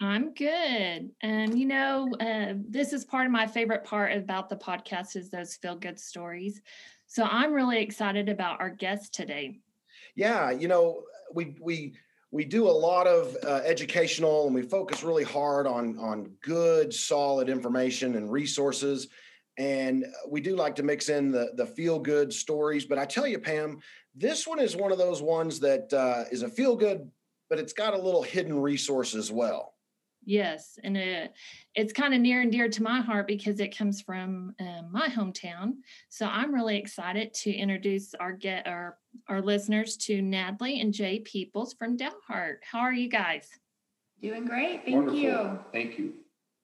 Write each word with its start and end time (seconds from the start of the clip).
I'm 0.00 0.32
good. 0.34 1.10
And 1.22 1.58
you 1.58 1.66
know, 1.66 2.08
uh, 2.20 2.54
this 2.68 2.92
is 2.92 3.04
part 3.04 3.26
of 3.26 3.32
my 3.32 3.46
favorite 3.46 3.84
part 3.84 4.16
about 4.16 4.48
the 4.48 4.56
podcast 4.56 5.16
is 5.16 5.30
those 5.30 5.56
feel 5.56 5.76
good 5.76 5.98
stories. 5.98 6.60
So 7.06 7.24
I'm 7.24 7.52
really 7.52 7.80
excited 7.80 8.28
about 8.28 8.60
our 8.60 8.70
guest 8.70 9.12
today. 9.12 9.58
Yeah, 10.14 10.50
you 10.50 10.68
know, 10.68 11.02
we 11.34 11.56
we 11.60 11.94
we 12.30 12.44
do 12.44 12.68
a 12.68 12.70
lot 12.70 13.06
of 13.06 13.36
uh, 13.44 13.60
educational 13.64 14.46
and 14.46 14.54
we 14.54 14.62
focus 14.62 15.02
really 15.02 15.24
hard 15.24 15.66
on 15.66 15.98
on 15.98 16.30
good 16.42 16.92
solid 16.92 17.48
information 17.48 18.16
and 18.16 18.30
resources 18.30 19.08
and 19.56 20.06
we 20.28 20.40
do 20.40 20.54
like 20.54 20.74
to 20.76 20.82
mix 20.82 21.08
in 21.08 21.32
the 21.32 21.50
the 21.56 21.66
feel 21.66 21.98
good 21.98 22.32
stories 22.32 22.84
but 22.84 22.98
i 22.98 23.04
tell 23.04 23.26
you 23.26 23.38
pam 23.38 23.78
this 24.14 24.46
one 24.46 24.58
is 24.60 24.76
one 24.76 24.92
of 24.92 24.98
those 24.98 25.22
ones 25.22 25.58
that 25.60 25.92
uh, 25.92 26.24
is 26.30 26.42
a 26.42 26.48
feel 26.48 26.76
good 26.76 27.10
but 27.48 27.58
it's 27.58 27.72
got 27.72 27.94
a 27.94 27.98
little 27.98 28.22
hidden 28.22 28.60
resource 28.60 29.14
as 29.14 29.32
well 29.32 29.74
Yes, 30.28 30.78
and 30.84 30.94
it, 30.94 31.32
it's 31.74 31.94
kind 31.94 32.12
of 32.12 32.20
near 32.20 32.42
and 32.42 32.52
dear 32.52 32.68
to 32.68 32.82
my 32.82 33.00
heart 33.00 33.26
because 33.26 33.60
it 33.60 33.74
comes 33.74 34.02
from 34.02 34.54
uh, 34.60 34.82
my 34.90 35.08
hometown. 35.08 35.76
So 36.10 36.26
I'm 36.26 36.54
really 36.54 36.76
excited 36.76 37.32
to 37.32 37.50
introduce 37.50 38.12
our 38.12 38.32
get 38.32 38.66
our 38.66 38.98
our 39.28 39.40
listeners 39.40 39.96
to 39.96 40.20
Natalie 40.20 40.82
and 40.82 40.92
Jay 40.92 41.20
Peoples 41.20 41.72
from 41.72 41.96
Dalhart. 41.96 42.56
How 42.60 42.80
are 42.80 42.92
you 42.92 43.08
guys? 43.08 43.48
Doing 44.20 44.44
great, 44.44 44.84
thank 44.84 44.96
Wonderful. 44.96 45.18
you. 45.18 45.58
Thank 45.72 45.98
you. 45.98 46.12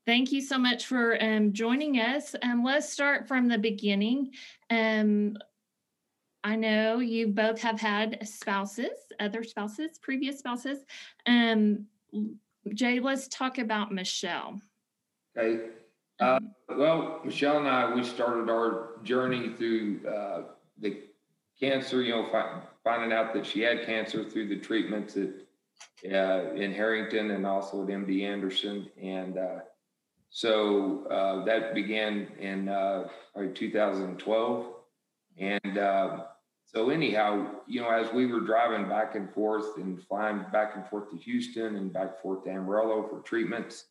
Thank 0.04 0.30
you 0.30 0.42
so 0.42 0.58
much 0.58 0.84
for 0.84 1.16
um, 1.24 1.54
joining 1.54 1.94
us. 1.94 2.34
Um, 2.42 2.64
let's 2.64 2.90
start 2.90 3.26
from 3.26 3.48
the 3.48 3.56
beginning. 3.56 4.32
Um, 4.68 5.38
I 6.44 6.56
know 6.56 6.98
you 6.98 7.28
both 7.28 7.62
have 7.62 7.80
had 7.80 8.28
spouses, 8.28 8.98
other 9.18 9.42
spouses, 9.42 9.98
previous 10.02 10.40
spouses. 10.40 10.80
Um, 11.24 11.86
Jay, 12.72 13.00
let's 13.00 13.28
talk 13.28 13.58
about 13.58 13.92
Michelle. 13.92 14.60
Okay. 15.36 15.66
Uh, 16.20 16.38
well, 16.76 17.20
Michelle 17.24 17.58
and 17.58 17.68
I, 17.68 17.92
we 17.92 18.04
started 18.04 18.48
our 18.48 19.00
journey 19.02 19.52
through 19.56 20.00
uh, 20.06 20.42
the 20.78 21.00
cancer, 21.58 22.02
you 22.02 22.12
know, 22.12 22.28
fi- 22.30 22.60
finding 22.84 23.12
out 23.12 23.34
that 23.34 23.44
she 23.44 23.60
had 23.60 23.84
cancer 23.84 24.24
through 24.24 24.48
the 24.48 24.58
treatments 24.58 25.16
at, 25.16 25.30
uh, 26.12 26.52
in 26.54 26.72
Harrington 26.72 27.32
and 27.32 27.46
also 27.46 27.82
at 27.82 27.88
MD 27.88 28.22
Anderson. 28.22 28.88
And 29.00 29.38
uh, 29.38 29.58
so 30.30 31.06
uh, 31.06 31.44
that 31.44 31.74
began 31.74 32.28
in 32.38 32.68
uh, 32.68 33.08
2012. 33.54 34.66
And 35.38 35.78
uh, 35.78 36.24
so, 36.74 36.90
anyhow, 36.90 37.46
you 37.68 37.80
know, 37.80 37.88
as 37.88 38.12
we 38.12 38.26
were 38.26 38.40
driving 38.40 38.88
back 38.88 39.14
and 39.14 39.32
forth 39.32 39.76
and 39.76 40.02
flying 40.02 40.44
back 40.52 40.72
and 40.74 40.84
forth 40.88 41.08
to 41.10 41.16
Houston 41.16 41.76
and 41.76 41.92
back 41.92 42.02
and 42.02 42.18
forth 42.20 42.44
to 42.44 42.50
Amarillo 42.50 43.06
for 43.08 43.20
treatments, 43.20 43.84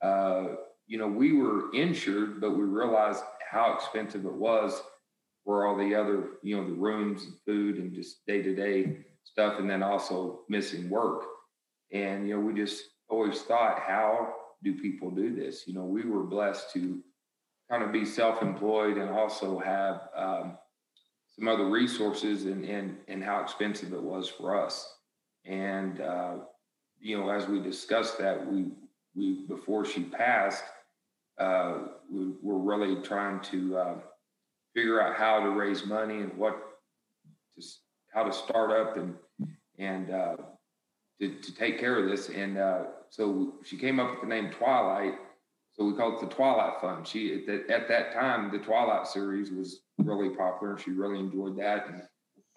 uh, 0.00 0.44
you 0.86 0.96
know, 0.96 1.08
we 1.08 1.32
were 1.32 1.74
insured, 1.74 2.40
but 2.40 2.56
we 2.56 2.62
realized 2.62 3.24
how 3.50 3.74
expensive 3.74 4.24
it 4.24 4.32
was 4.32 4.80
for 5.44 5.66
all 5.66 5.76
the 5.76 5.92
other, 5.92 6.38
you 6.44 6.56
know, 6.56 6.64
the 6.64 6.74
rooms 6.74 7.24
and 7.24 7.34
food 7.44 7.78
and 7.78 7.92
just 7.92 8.24
day 8.26 8.42
to 8.42 8.54
day 8.54 8.98
stuff, 9.24 9.58
and 9.58 9.68
then 9.68 9.82
also 9.82 10.42
missing 10.48 10.88
work. 10.88 11.24
And, 11.92 12.28
you 12.28 12.34
know, 12.36 12.40
we 12.40 12.54
just 12.54 12.84
always 13.08 13.42
thought, 13.42 13.80
how 13.80 14.34
do 14.62 14.80
people 14.80 15.10
do 15.10 15.34
this? 15.34 15.66
You 15.66 15.74
know, 15.74 15.84
we 15.84 16.04
were 16.04 16.22
blessed 16.22 16.72
to 16.74 17.00
kind 17.68 17.82
of 17.82 17.90
be 17.90 18.04
self 18.04 18.40
employed 18.40 18.98
and 18.98 19.10
also 19.10 19.58
have, 19.58 20.08
um, 20.16 20.58
some 21.40 21.48
other 21.48 21.70
resources 21.70 22.44
and, 22.44 22.66
and, 22.66 22.98
and 23.08 23.24
how 23.24 23.40
expensive 23.40 23.94
it 23.94 24.02
was 24.02 24.28
for 24.28 24.62
us. 24.62 24.96
And, 25.46 25.98
uh, 25.98 26.34
you 27.00 27.18
know, 27.18 27.30
as 27.30 27.48
we 27.48 27.62
discussed 27.62 28.18
that, 28.18 28.46
we, 28.46 28.66
we, 29.14 29.46
before 29.48 29.86
she 29.86 30.02
passed, 30.02 30.62
uh, 31.38 31.78
we 32.12 32.32
were 32.42 32.58
really 32.58 33.00
trying 33.00 33.40
to 33.40 33.78
uh, 33.78 33.94
figure 34.74 35.00
out 35.00 35.16
how 35.16 35.40
to 35.40 35.48
raise 35.48 35.86
money 35.86 36.18
and 36.18 36.36
what, 36.36 36.58
to, 37.58 37.66
how 38.12 38.22
to 38.22 38.32
start 38.34 38.70
up 38.70 38.98
and, 38.98 39.14
and 39.78 40.10
uh, 40.10 40.36
to, 41.22 41.36
to 41.36 41.54
take 41.54 41.80
care 41.80 41.98
of 41.98 42.10
this. 42.10 42.28
And 42.28 42.58
uh, 42.58 42.82
so 43.08 43.54
she 43.64 43.78
came 43.78 43.98
up 43.98 44.10
with 44.10 44.20
the 44.20 44.26
name 44.26 44.50
Twilight. 44.50 45.14
So 45.80 45.86
we 45.86 45.94
called 45.94 46.22
it 46.22 46.28
the 46.28 46.34
Twilight 46.34 46.78
Fund. 46.82 47.08
She 47.08 47.42
at, 47.48 47.70
at 47.70 47.88
that 47.88 48.12
time, 48.12 48.52
the 48.52 48.58
Twilight 48.58 49.06
series 49.06 49.50
was 49.50 49.80
really 49.96 50.28
popular. 50.28 50.74
And 50.74 50.80
she 50.82 50.90
really 50.90 51.18
enjoyed 51.18 51.56
that, 51.58 51.86
and 51.88 52.02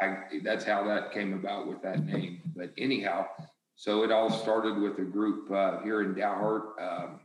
I, 0.02 0.40
that's 0.44 0.66
how 0.66 0.84
that 0.84 1.14
came 1.14 1.34
about 1.34 1.66
with 1.66 1.82
that 1.84 2.06
name. 2.06 2.42
But 2.54 2.72
anyhow, 2.78 3.28
so 3.78 4.04
it 4.04 4.12
all 4.12 4.30
started 4.30 4.78
with 4.78 5.00
a 5.00 5.06
group 5.06 5.50
uh, 5.50 5.80
here 5.84 6.02
in 6.02 6.14
Dalhart 6.14 6.64
um, 6.82 7.20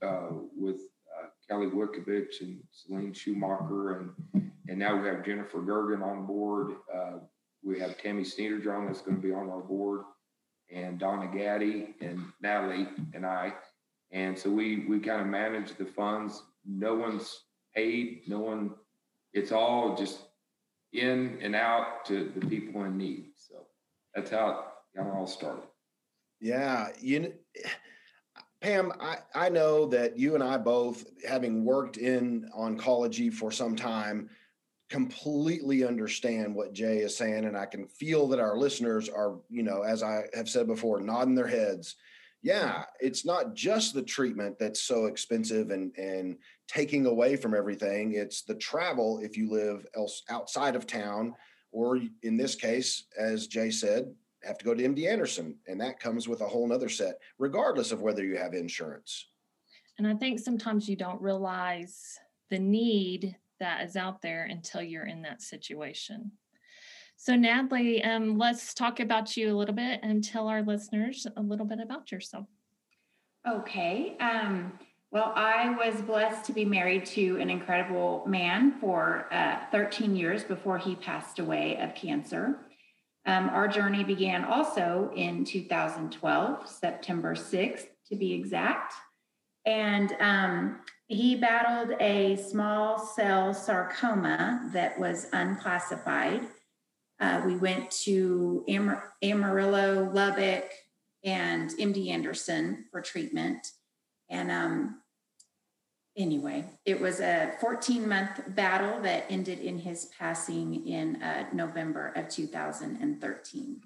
uh, 0.00 0.36
with 0.56 0.76
uh, 0.76 1.26
Kelly 1.48 1.66
Wickovich 1.66 2.40
and 2.40 2.60
Celine 2.70 3.12
Schumacher, 3.12 3.98
and 3.98 4.52
and 4.68 4.78
now 4.78 4.96
we 4.96 5.08
have 5.08 5.24
Jennifer 5.24 5.58
Gergen 5.58 6.00
on 6.00 6.26
board. 6.26 6.74
Uh, 6.94 7.18
we 7.64 7.80
have 7.80 7.98
Tammy 7.98 8.22
Sneederjohn 8.22 8.86
that's 8.86 9.00
going 9.00 9.16
to 9.16 9.22
be 9.22 9.34
on 9.34 9.50
our 9.50 9.62
board, 9.62 10.02
and 10.72 11.00
Donna 11.00 11.28
Gaddy 11.36 11.96
and 12.00 12.24
Natalie 12.40 12.86
and 13.14 13.26
I. 13.26 13.52
And 14.14 14.38
so 14.38 14.48
we 14.48 14.86
we 14.88 15.00
kind 15.00 15.20
of 15.20 15.26
manage 15.26 15.76
the 15.76 15.84
funds. 15.84 16.42
No 16.64 16.94
one's 16.94 17.42
paid. 17.74 18.22
No 18.26 18.38
one 18.38 18.70
it's 19.34 19.52
all 19.52 19.96
just 19.96 20.20
in 20.92 21.38
and 21.42 21.54
out 21.54 22.04
to 22.06 22.32
the 22.36 22.46
people 22.46 22.84
in 22.84 22.96
need. 22.96 23.32
So 23.36 23.56
that's 24.14 24.30
how 24.30 24.50
it 24.94 24.96
got 24.96 25.12
all 25.12 25.26
started. 25.26 25.64
Yeah, 26.40 26.88
you 27.00 27.34
Pam, 28.64 28.92
I, 28.98 29.18
I 29.34 29.48
know 29.50 29.84
that 29.88 30.18
you 30.18 30.34
and 30.34 30.42
I 30.42 30.56
both, 30.56 31.04
having 31.28 31.66
worked 31.66 31.98
in 31.98 32.48
oncology 32.56 33.30
for 33.30 33.50
some 33.50 33.76
time, 33.76 34.30
completely 34.88 35.84
understand 35.84 36.54
what 36.54 36.72
Jay 36.72 36.98
is 36.98 37.14
saying. 37.14 37.44
And 37.44 37.58
I 37.58 37.66
can 37.66 37.86
feel 37.86 38.26
that 38.28 38.40
our 38.40 38.56
listeners 38.56 39.10
are, 39.10 39.34
you 39.50 39.62
know, 39.62 39.82
as 39.82 40.02
I 40.02 40.24
have 40.32 40.48
said 40.48 40.66
before, 40.66 41.00
nodding 41.00 41.34
their 41.34 41.46
heads. 41.46 41.96
Yeah, 42.44 42.84
it's 43.00 43.24
not 43.24 43.54
just 43.54 43.94
the 43.94 44.02
treatment 44.02 44.58
that's 44.58 44.82
so 44.82 45.06
expensive 45.06 45.70
and 45.70 45.96
and 45.96 46.36
taking 46.68 47.06
away 47.06 47.36
from 47.36 47.54
everything. 47.54 48.12
It's 48.12 48.42
the 48.42 48.54
travel 48.54 49.18
if 49.22 49.34
you 49.34 49.50
live 49.50 49.86
else 49.96 50.22
outside 50.28 50.76
of 50.76 50.86
town, 50.86 51.34
or 51.72 52.00
in 52.22 52.36
this 52.36 52.54
case, 52.54 53.04
as 53.18 53.46
Jay 53.46 53.70
said, 53.70 54.14
have 54.42 54.58
to 54.58 54.64
go 54.66 54.74
to 54.74 54.82
MD 54.82 55.10
Anderson, 55.10 55.56
and 55.66 55.80
that 55.80 55.98
comes 55.98 56.28
with 56.28 56.42
a 56.42 56.46
whole 56.46 56.68
nother 56.68 56.90
set, 56.90 57.18
regardless 57.38 57.92
of 57.92 58.02
whether 58.02 58.22
you 58.22 58.36
have 58.36 58.52
insurance. 58.52 59.28
And 59.96 60.06
I 60.06 60.12
think 60.12 60.38
sometimes 60.38 60.86
you 60.86 60.96
don't 60.96 61.22
realize 61.22 62.18
the 62.50 62.58
need 62.58 63.34
that 63.58 63.86
is 63.86 63.96
out 63.96 64.20
there 64.20 64.44
until 64.50 64.82
you're 64.82 65.06
in 65.06 65.22
that 65.22 65.40
situation. 65.40 66.30
So, 67.16 67.36
Natalie, 67.36 68.02
um, 68.04 68.36
let's 68.36 68.74
talk 68.74 69.00
about 69.00 69.36
you 69.36 69.54
a 69.54 69.56
little 69.56 69.74
bit 69.74 70.00
and 70.02 70.22
tell 70.22 70.48
our 70.48 70.62
listeners 70.62 71.26
a 71.36 71.40
little 71.40 71.66
bit 71.66 71.78
about 71.80 72.12
yourself. 72.12 72.46
Okay. 73.48 74.16
Um, 74.18 74.78
well, 75.10 75.32
I 75.36 75.70
was 75.70 76.02
blessed 76.02 76.44
to 76.46 76.52
be 76.52 76.64
married 76.64 77.06
to 77.06 77.38
an 77.40 77.48
incredible 77.48 78.24
man 78.26 78.72
for 78.80 79.28
uh, 79.32 79.58
13 79.70 80.16
years 80.16 80.42
before 80.42 80.76
he 80.76 80.96
passed 80.96 81.38
away 81.38 81.78
of 81.80 81.94
cancer. 81.94 82.58
Um, 83.26 83.48
our 83.50 83.68
journey 83.68 84.02
began 84.04 84.44
also 84.44 85.12
in 85.14 85.44
2012, 85.44 86.68
September 86.68 87.34
6th 87.34 87.86
to 88.08 88.16
be 88.16 88.32
exact. 88.32 88.92
And 89.64 90.14
um, 90.20 90.80
he 91.06 91.36
battled 91.36 91.96
a 92.00 92.36
small 92.36 92.98
cell 92.98 93.54
sarcoma 93.54 94.68
that 94.72 94.98
was 94.98 95.28
unclassified. 95.32 96.42
Uh, 97.20 97.42
we 97.46 97.56
went 97.56 97.90
to 97.90 98.64
Amar- 98.68 99.12
Amarillo, 99.22 100.10
Lubbock, 100.12 100.70
and 101.24 101.70
MD 101.70 102.10
Anderson 102.10 102.84
for 102.90 103.00
treatment. 103.00 103.66
And 104.28 104.50
um, 104.50 105.00
anyway, 106.16 106.64
it 106.84 107.00
was 107.00 107.20
a 107.20 107.52
14 107.60 108.08
month 108.08 108.42
battle 108.48 109.00
that 109.02 109.26
ended 109.30 109.60
in 109.60 109.78
his 109.78 110.10
passing 110.18 110.86
in 110.86 111.22
uh, 111.22 111.46
November 111.52 112.12
of 112.16 112.28
2013. 112.28 113.80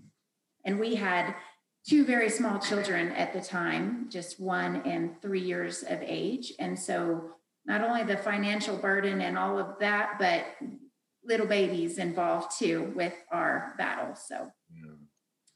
And 0.64 0.80
we 0.80 0.96
had 0.96 1.34
two 1.86 2.04
very 2.04 2.28
small 2.28 2.58
children 2.58 3.12
at 3.12 3.32
the 3.32 3.40
time, 3.40 4.08
just 4.10 4.40
one 4.40 4.82
and 4.84 5.20
three 5.22 5.40
years 5.40 5.82
of 5.82 6.00
age. 6.02 6.52
And 6.58 6.78
so, 6.78 7.30
not 7.66 7.82
only 7.82 8.02
the 8.02 8.16
financial 8.16 8.76
burden 8.76 9.20
and 9.20 9.36
all 9.36 9.58
of 9.58 9.78
that, 9.80 10.18
but 10.18 10.46
little 11.28 11.46
babies 11.46 11.98
involved 11.98 12.58
too 12.58 12.90
with 12.96 13.12
our 13.30 13.74
battle. 13.78 14.14
So, 14.16 14.50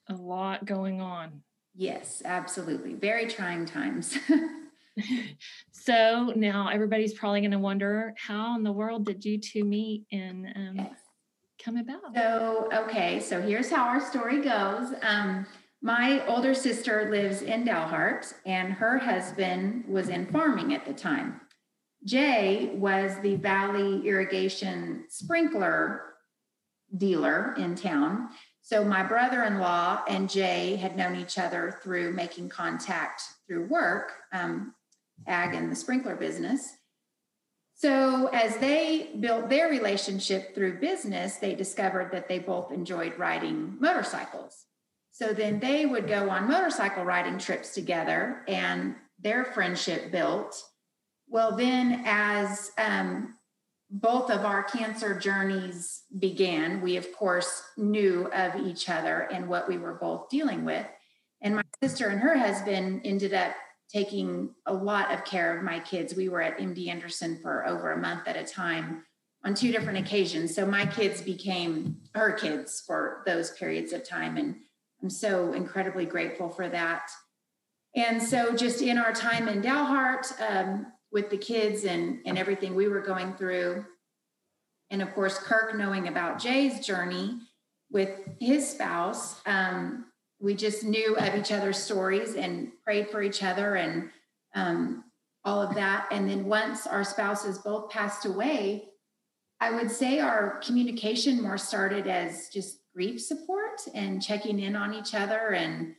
A 0.08 0.14
lot 0.14 0.64
going 0.66 1.00
on. 1.00 1.42
yes, 1.74 2.22
absolutely. 2.24 2.94
Very 2.94 3.26
trying 3.26 3.64
times. 3.66 4.16
so 5.72 6.32
now 6.36 6.68
everybody's 6.68 7.14
probably 7.14 7.40
going 7.40 7.50
to 7.52 7.58
wonder 7.58 8.14
how 8.18 8.54
in 8.56 8.62
the 8.62 8.72
world 8.72 9.06
did 9.06 9.24
you 9.24 9.38
two 9.38 9.64
meet 9.64 10.04
and 10.12 10.46
um, 10.54 10.72
Yes. 10.76 10.98
come 11.64 11.78
about? 11.78 12.14
So, 12.14 12.68
okay, 12.72 13.18
so 13.20 13.40
here's 13.40 13.70
how 13.70 13.84
our 13.84 14.00
story 14.00 14.42
goes. 14.42 14.92
Um, 15.02 15.46
my 15.80 16.24
older 16.26 16.54
sister 16.54 17.08
lives 17.10 17.42
in 17.42 17.64
Dalhart, 17.64 18.32
and 18.46 18.72
her 18.74 18.98
husband 18.98 19.84
was 19.88 20.08
in 20.10 20.26
farming 20.26 20.74
at 20.74 20.84
the 20.84 20.92
time. 20.92 21.40
Jay 22.04 22.70
was 22.74 23.18
the 23.22 23.36
Valley 23.36 24.06
Irrigation 24.06 25.04
sprinkler 25.08 26.14
dealer 26.96 27.54
in 27.56 27.74
town. 27.74 28.28
So, 28.60 28.84
my 28.84 29.02
brother 29.02 29.42
in 29.44 29.58
law 29.58 30.02
and 30.08 30.30
Jay 30.30 30.76
had 30.76 30.96
known 30.96 31.16
each 31.16 31.38
other 31.38 31.78
through 31.82 32.12
making 32.12 32.48
contact 32.48 33.22
through 33.46 33.66
work, 33.66 34.12
um, 34.32 34.74
ag 35.26 35.54
and 35.54 35.70
the 35.70 35.76
sprinkler 35.76 36.16
business. 36.16 36.76
So, 37.74 38.28
as 38.28 38.56
they 38.58 39.10
built 39.18 39.48
their 39.48 39.68
relationship 39.68 40.54
through 40.54 40.80
business, 40.80 41.36
they 41.36 41.54
discovered 41.54 42.12
that 42.12 42.28
they 42.28 42.38
both 42.38 42.70
enjoyed 42.70 43.18
riding 43.18 43.76
motorcycles. 43.80 44.66
So 45.12 45.34
then 45.34 45.60
they 45.60 45.84
would 45.84 46.08
go 46.08 46.30
on 46.30 46.48
motorcycle 46.48 47.04
riding 47.04 47.38
trips 47.38 47.74
together, 47.74 48.42
and 48.48 48.96
their 49.20 49.44
friendship 49.44 50.10
built. 50.10 50.60
Well, 51.32 51.56
then, 51.56 52.02
as 52.04 52.72
um, 52.76 53.36
both 53.90 54.30
of 54.30 54.44
our 54.44 54.62
cancer 54.64 55.18
journeys 55.18 56.02
began, 56.18 56.82
we 56.82 56.98
of 56.98 57.10
course 57.14 57.62
knew 57.78 58.30
of 58.34 58.54
each 58.56 58.90
other 58.90 59.20
and 59.32 59.48
what 59.48 59.66
we 59.66 59.78
were 59.78 59.94
both 59.94 60.28
dealing 60.28 60.66
with. 60.66 60.84
And 61.40 61.56
my 61.56 61.62
sister 61.82 62.08
and 62.08 62.20
her 62.20 62.36
husband 62.36 63.00
ended 63.06 63.32
up 63.32 63.54
taking 63.90 64.50
a 64.66 64.74
lot 64.74 65.10
of 65.10 65.24
care 65.24 65.56
of 65.56 65.64
my 65.64 65.80
kids. 65.80 66.14
We 66.14 66.28
were 66.28 66.42
at 66.42 66.58
MD 66.58 66.88
Anderson 66.88 67.38
for 67.40 67.66
over 67.66 67.92
a 67.92 67.98
month 67.98 68.28
at 68.28 68.36
a 68.36 68.44
time 68.44 69.02
on 69.42 69.54
two 69.54 69.72
different 69.72 70.00
occasions. 70.00 70.54
So 70.54 70.66
my 70.66 70.84
kids 70.84 71.22
became 71.22 71.96
her 72.14 72.32
kids 72.32 72.82
for 72.86 73.22
those 73.24 73.52
periods 73.52 73.94
of 73.94 74.06
time. 74.06 74.36
And 74.36 74.56
I'm 75.02 75.08
so 75.08 75.54
incredibly 75.54 76.04
grateful 76.04 76.50
for 76.50 76.68
that. 76.68 77.10
And 77.96 78.22
so, 78.22 78.54
just 78.54 78.80
in 78.80 78.96
our 78.96 79.12
time 79.12 79.48
in 79.48 79.60
Dalhart 79.60 80.26
um, 80.40 80.86
with 81.12 81.30
the 81.30 81.36
kids 81.36 81.84
and, 81.84 82.20
and 82.24 82.38
everything 82.38 82.74
we 82.74 82.88
were 82.88 83.00
going 83.00 83.34
through, 83.34 83.84
and 84.90 85.00
of 85.00 85.14
course, 85.14 85.38
Kirk 85.38 85.74
knowing 85.74 86.08
about 86.08 86.38
Jay's 86.38 86.84
journey 86.84 87.38
with 87.90 88.10
his 88.40 88.68
spouse, 88.68 89.40
um, 89.46 90.06
we 90.38 90.54
just 90.54 90.84
knew 90.84 91.16
of 91.16 91.34
each 91.34 91.50
other's 91.50 91.78
stories 91.78 92.34
and 92.34 92.72
prayed 92.84 93.08
for 93.08 93.22
each 93.22 93.42
other 93.42 93.76
and 93.76 94.10
um, 94.54 95.04
all 95.44 95.62
of 95.62 95.74
that. 95.76 96.08
And 96.10 96.28
then 96.28 96.44
once 96.44 96.86
our 96.86 97.04
spouses 97.04 97.58
both 97.58 97.90
passed 97.90 98.26
away, 98.26 98.88
I 99.60 99.70
would 99.70 99.90
say 99.90 100.20
our 100.20 100.58
communication 100.58 101.40
more 101.40 101.58
started 101.58 102.06
as 102.06 102.48
just 102.52 102.80
grief 102.94 103.22
support 103.22 103.80
and 103.94 104.22
checking 104.22 104.58
in 104.58 104.76
on 104.76 104.92
each 104.92 105.14
other 105.14 105.54
and 105.54 105.94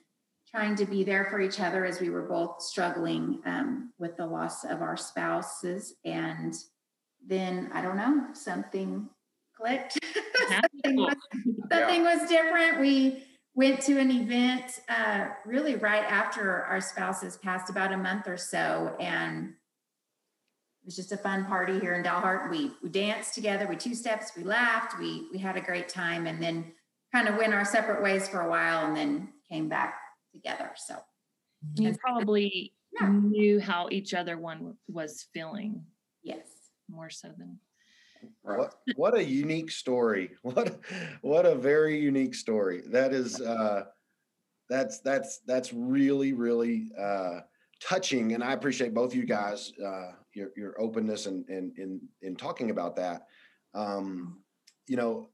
trying 0.54 0.76
to 0.76 0.86
be 0.86 1.04
there 1.04 1.26
for 1.26 1.42
each 1.42 1.60
other 1.60 1.84
as 1.84 2.00
we 2.00 2.10
were 2.10 2.22
both 2.22 2.62
struggling 2.62 3.42
um, 3.46 3.92
with 3.98 4.16
the 4.18 4.26
loss 4.26 4.64
of 4.64 4.82
our 4.82 4.96
spouses. 4.96 5.96
And 6.06 6.54
then 7.26 7.72
I 7.74 7.82
don't 7.82 7.98
know, 7.98 8.28
something 8.34 9.10
clicked. 9.58 9.98
something, 10.50 10.96
was, 10.96 11.16
something 11.72 12.04
was 12.04 12.30
different. 12.30 12.80
We 12.80 13.24
went 13.56 13.82
to 13.82 14.00
an 14.00 14.12
event 14.12 14.80
uh, 14.90 15.28
really 15.46 15.76
right 15.76 16.04
after 16.04 16.64
our 16.66 16.82
spouses 16.82 17.38
passed, 17.38 17.70
about 17.70 17.92
a 17.92 17.98
month 17.98 18.28
or 18.28 18.38
so, 18.38 18.96
and 19.00 19.50
it 19.50 20.86
was 20.86 20.96
just 20.96 21.12
a 21.12 21.18
fun 21.18 21.46
party 21.46 21.80
here 21.80 21.94
in 21.94 22.04
Dalhart. 22.04 22.50
We 22.52 22.72
we 22.82 22.90
danced 22.90 23.36
together, 23.36 23.68
we 23.68 23.76
two 23.76 23.96
steps, 23.96 24.32
we 24.36 24.44
laughed, 24.44 25.00
we 25.00 25.28
we 25.32 25.38
had 25.38 25.56
a 25.56 25.62
great 25.62 25.88
time, 25.88 26.26
and 26.28 26.42
then 26.42 26.74
kind 27.14 27.28
of 27.28 27.38
went 27.38 27.54
our 27.54 27.64
separate 27.64 28.04
ways 28.04 28.28
for 28.28 28.42
a 28.42 28.50
while, 28.50 28.86
and 28.86 28.98
then 28.98 29.30
came 29.50 29.70
back 29.70 29.96
together. 30.34 30.72
So 30.76 30.96
You 31.76 31.96
probably 31.98 32.74
Yeah. 33.00 33.10
knew 33.10 33.60
how 33.60 33.88
each 33.92 34.14
other 34.14 34.38
one 34.38 34.78
was 34.88 35.24
feeling 35.34 35.86
yes, 36.22 36.48
more 36.90 37.10
so 37.10 37.30
than 37.38 37.60
What 38.42 38.76
what 38.96 39.16
a 39.18 39.24
unique 39.24 39.72
story. 39.72 40.32
What 40.44 40.80
what 41.22 41.46
a 41.46 41.56
very 41.56 42.00
unique 42.00 42.36
story. 42.36 42.82
That 42.88 43.14
is 43.14 43.42
uh 43.42 43.86
that's 44.70 45.00
that's 45.00 45.40
that's 45.48 45.74
really 45.74 46.34
really 46.34 46.92
uh 47.00 47.42
touching 47.82 48.34
and 48.34 48.44
I 48.44 48.54
appreciate 48.54 48.94
both 48.94 49.14
you 49.16 49.26
guys 49.26 49.74
uh 49.84 50.12
your 50.34 50.52
your 50.56 50.80
openness 50.80 51.26
and 51.26 51.48
and 51.50 51.78
in 51.78 52.02
in 52.22 52.36
talking 52.36 52.70
about 52.70 52.96
that. 52.98 53.28
Um 53.74 54.44
you 54.88 54.98
know 54.98 55.30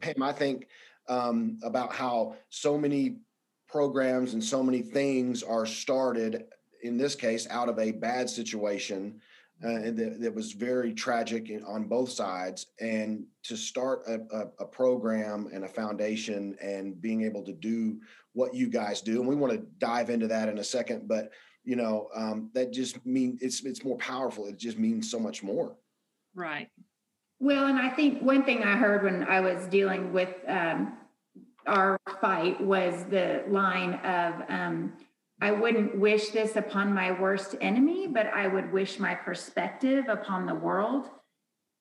Pam 0.00 0.22
I 0.22 0.32
think 0.32 0.68
um 1.08 1.58
about 1.62 1.92
how 1.92 2.36
so 2.48 2.78
many 2.78 3.16
programs 3.74 4.34
and 4.34 4.44
so 4.44 4.62
many 4.62 4.82
things 4.82 5.42
are 5.42 5.66
started 5.66 6.44
in 6.84 6.96
this 6.96 7.16
case 7.16 7.44
out 7.50 7.68
of 7.68 7.76
a 7.80 7.90
bad 7.90 8.30
situation 8.30 9.20
uh, 9.64 9.68
and 9.68 9.98
that, 9.98 10.20
that 10.20 10.32
was 10.32 10.52
very 10.52 10.94
tragic 10.94 11.50
on 11.66 11.88
both 11.88 12.08
sides. 12.08 12.66
And 12.80 13.24
to 13.42 13.56
start 13.56 14.02
a, 14.06 14.20
a, 14.32 14.46
a 14.60 14.66
program 14.66 15.48
and 15.52 15.64
a 15.64 15.68
foundation 15.68 16.56
and 16.62 17.00
being 17.00 17.22
able 17.22 17.42
to 17.42 17.52
do 17.52 17.98
what 18.32 18.54
you 18.54 18.68
guys 18.68 19.00
do, 19.00 19.18
and 19.18 19.28
we 19.28 19.34
want 19.34 19.52
to 19.52 19.66
dive 19.78 20.08
into 20.08 20.28
that 20.28 20.48
in 20.48 20.58
a 20.58 20.64
second, 20.64 21.08
but 21.08 21.30
you 21.64 21.74
know 21.74 22.08
um, 22.14 22.50
that 22.52 22.72
just 22.72 23.04
means 23.04 23.42
it's 23.42 23.64
it's 23.64 23.84
more 23.84 23.96
powerful. 23.96 24.46
It 24.46 24.58
just 24.58 24.78
means 24.78 25.10
so 25.10 25.18
much 25.18 25.42
more. 25.42 25.76
right. 26.36 26.68
Well, 27.40 27.66
and 27.66 27.78
I 27.78 27.90
think 27.90 28.22
one 28.22 28.44
thing 28.44 28.62
I 28.62 28.76
heard 28.76 29.02
when 29.02 29.24
I 29.24 29.40
was 29.40 29.66
dealing 29.66 30.12
with 30.12 30.34
um, 30.46 30.96
our 31.66 31.98
fight 32.20 32.60
was 32.60 33.04
the 33.04 33.44
line 33.48 33.94
of, 33.94 34.34
um, 34.48 34.92
I 35.40 35.50
wouldn't 35.50 35.98
wish 35.98 36.28
this 36.28 36.56
upon 36.56 36.94
my 36.94 37.18
worst 37.18 37.56
enemy, 37.60 38.06
but 38.06 38.26
I 38.28 38.46
would 38.46 38.72
wish 38.72 38.98
my 38.98 39.14
perspective 39.14 40.06
upon 40.08 40.46
the 40.46 40.54
world. 40.54 41.08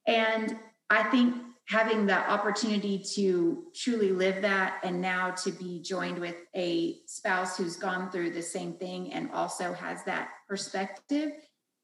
And 0.07 0.57
I 0.89 1.03
think 1.03 1.35
having 1.69 2.05
the 2.05 2.29
opportunity 2.29 3.03
to 3.15 3.63
truly 3.73 4.11
live 4.11 4.41
that 4.41 4.81
and 4.83 4.99
now 4.99 5.31
to 5.31 5.51
be 5.51 5.81
joined 5.81 6.19
with 6.19 6.35
a 6.55 6.97
spouse 7.05 7.57
who's 7.57 7.77
gone 7.77 8.11
through 8.11 8.31
the 8.31 8.41
same 8.41 8.73
thing 8.73 9.13
and 9.13 9.31
also 9.31 9.71
has 9.73 10.03
that 10.03 10.29
perspective 10.47 11.31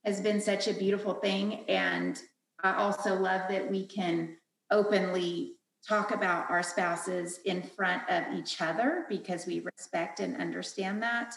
has 0.06 0.20
been 0.20 0.41
such 0.41 0.68
a 0.68 0.74
beautiful 0.74 1.13
thing. 1.13 1.65
And 1.70 2.20
I 2.62 2.74
also 2.74 3.15
love 3.15 3.44
that 3.50 3.70
we 3.70 3.86
can 3.86 4.36
openly 4.72 5.53
talk 5.88 6.12
about 6.12 6.50
our 6.50 6.64
spouses 6.64 7.40
in 7.46 7.62
front 7.62 8.04
of 8.10 8.24
each 8.34 8.62
other 8.62 9.06
because 9.10 9.46
we 9.46 9.62
respect 9.62 10.20
and 10.20 10.38
understand 10.38 11.02
that. 11.04 11.34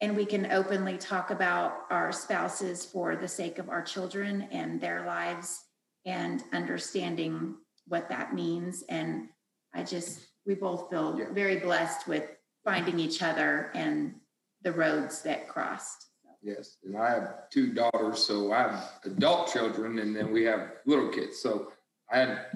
And 0.00 0.16
we 0.16 0.24
can 0.24 0.50
openly 0.52 0.96
talk 0.96 1.30
about 1.30 1.72
our 1.90 2.10
spouses 2.12 2.84
for 2.86 3.16
the 3.16 3.28
sake 3.28 3.58
of 3.58 3.68
our 3.68 3.82
children 3.82 4.48
and 4.50 4.80
their 4.80 5.04
lives 5.04 5.64
and 6.06 6.42
understanding 6.52 7.56
what 7.86 8.08
that 8.08 8.34
means. 8.34 8.82
And 8.88 9.28
I 9.74 9.82
just, 9.84 10.20
we 10.46 10.54
both 10.54 10.88
feel 10.88 11.18
Yeah. 11.18 11.32
very 11.32 11.56
blessed 11.58 12.06
with 12.08 12.24
finding 12.64 12.98
each 12.98 13.22
other 13.22 13.70
and 13.74 14.14
the 14.62 14.72
roads 14.72 15.22
that 15.22 15.48
crossed. 15.48 16.06
Yes, 16.42 16.78
and 16.84 16.96
I 16.96 17.10
have 17.10 17.50
two 17.50 17.74
daughters, 17.74 18.24
so 18.24 18.50
I 18.52 18.62
have 18.62 18.92
adult 19.04 19.52
children, 19.52 19.98
and 19.98 20.16
then 20.16 20.32
we 20.32 20.44
have 20.44 20.72
little 20.86 21.10
kids. 21.10 21.38
So 21.38 21.72
I 22.10 22.18
had, 22.20 22.46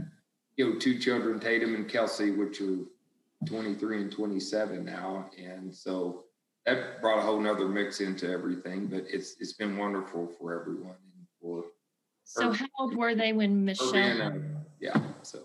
you 0.56 0.72
know, 0.72 0.78
two 0.78 0.98
children, 0.98 1.40
Tatum 1.40 1.74
and 1.74 1.88
Kelsey, 1.88 2.30
which 2.30 2.60
are 2.60 2.78
23 3.46 4.02
and 4.02 4.12
27 4.12 4.84
now, 4.84 5.28
and 5.38 5.74
so 5.74 6.24
that 6.66 7.00
brought 7.00 7.18
a 7.18 7.22
whole 7.22 7.40
nother 7.40 7.68
mix 7.68 8.00
into 8.00 8.30
everything. 8.30 8.86
But 8.86 9.04
it's 9.08 9.36
it's 9.40 9.52
been 9.52 9.76
wonderful 9.76 10.28
for 10.38 10.58
everyone 10.58 10.96
and 11.16 11.26
for 11.40 11.64
So 12.24 12.48
Or- 12.48 12.54
how 12.54 12.66
old 12.78 12.96
were 12.96 13.14
they 13.14 13.32
when 13.32 13.64
Michelle? 13.64 13.94
a, 13.94 14.40
yeah. 14.80 14.98
So 15.22 15.40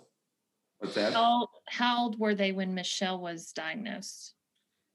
what's 0.77 0.95
that? 0.95 1.13
How, 1.13 1.47
how 1.67 2.03
old 2.03 2.19
were 2.19 2.35
they 2.35 2.51
when 2.51 2.73
Michelle 2.73 3.19
was 3.19 3.51
diagnosed? 3.51 4.35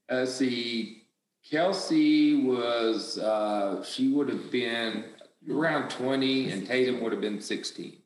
Uh, 0.09 0.25
see, 0.27 1.03
Kelsey 1.51 2.45
was, 2.45 3.19
uh, 3.19 3.83
she 3.85 4.09
would 4.09 4.29
have 4.29 4.51
been 4.51 5.05
around 5.51 5.91
20 5.91 6.51
and 6.51 6.67
Tatum 6.67 7.01
would 7.03 7.13
have 7.13 7.21
been 7.21 7.41
16. 7.41 7.99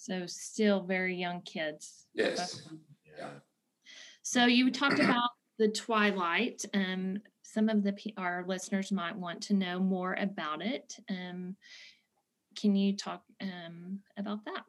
So 0.00 0.24
still 0.26 0.80
very 0.80 1.14
young 1.14 1.42
kids. 1.42 2.06
Yes. 2.14 2.62
Yeah. 3.18 3.28
So 4.22 4.46
you 4.46 4.70
talked 4.70 4.98
about 4.98 5.28
the 5.58 5.68
Twilight. 5.68 6.64
Um, 6.72 7.18
some 7.42 7.68
of 7.68 7.82
the 7.82 7.94
our 8.16 8.42
listeners 8.48 8.90
might 8.90 9.14
want 9.14 9.42
to 9.42 9.54
know 9.54 9.78
more 9.78 10.14
about 10.14 10.62
it. 10.62 10.94
Um, 11.10 11.54
can 12.58 12.74
you 12.74 12.96
talk 12.96 13.22
um, 13.42 14.00
about 14.16 14.42
that? 14.46 14.64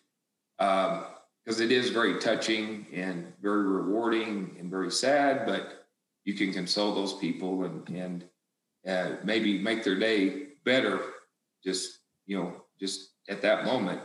because 0.59 1.61
um, 1.61 1.63
it 1.63 1.71
is 1.71 1.91
very 1.91 2.19
touching 2.19 2.87
and 2.93 3.33
very 3.41 3.63
rewarding 3.63 4.57
and 4.59 4.71
very 4.71 4.91
sad, 4.91 5.47
but 5.47 5.86
you 6.27 6.35
can 6.35 6.53
console 6.53 6.95
those 6.95 7.15
people 7.15 7.65
and 7.65 7.89
and 7.89 8.25
uh, 8.87 9.17
maybe 9.25 9.59
make 9.59 9.83
their 9.83 9.99
day 9.99 10.49
better. 10.65 11.01
Just 11.65 12.01
you 12.27 12.37
know, 12.37 12.65
just 12.79 13.13
at 13.31 13.41
that 13.43 13.65
moment, 13.65 14.01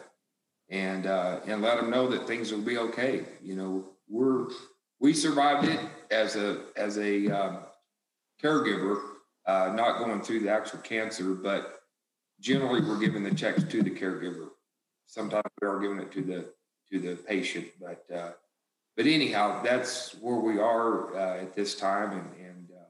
and 0.70 1.08
uh, 1.08 1.42
and 1.46 1.62
let 1.62 1.76
them 1.76 1.90
know 1.90 2.08
that 2.08 2.28
things 2.28 2.52
will 2.52 2.62
be 2.62 2.78
okay. 2.78 3.26
You 3.42 3.56
know, 3.56 3.90
we're 4.08 4.48
we 5.00 5.14
survived 5.14 5.68
it 5.68 5.80
as 6.12 6.36
a 6.36 6.66
as 6.78 6.98
a 7.00 7.28
um, 7.28 7.60
caregiver, 8.42 9.02
uh, 9.48 9.74
not 9.76 9.98
going 9.98 10.22
through 10.22 10.42
the 10.42 10.52
actual 10.52 10.80
cancer, 10.80 11.34
but 11.34 11.82
generally 12.40 12.82
we're 12.82 13.00
giving 13.00 13.24
the 13.24 13.34
checks 13.34 13.64
to 13.64 13.82
the 13.82 13.90
caregiver. 13.90 14.50
Sometimes 15.08 15.44
we 15.60 15.68
are 15.68 15.80
giving 15.80 16.00
it 16.00 16.12
to 16.12 16.22
the 16.22 16.54
to 16.92 17.00
the 17.00 17.16
patient, 17.16 17.68
but 17.80 18.06
uh, 18.16 18.32
but 18.98 19.06
anyhow, 19.06 19.62
that's 19.64 20.14
where 20.16 20.38
we 20.38 20.60
are 20.60 21.16
uh, 21.16 21.42
at 21.42 21.56
this 21.56 21.76
time, 21.76 22.12
and, 22.12 22.48
and 22.48 22.70
uh, 22.72 22.84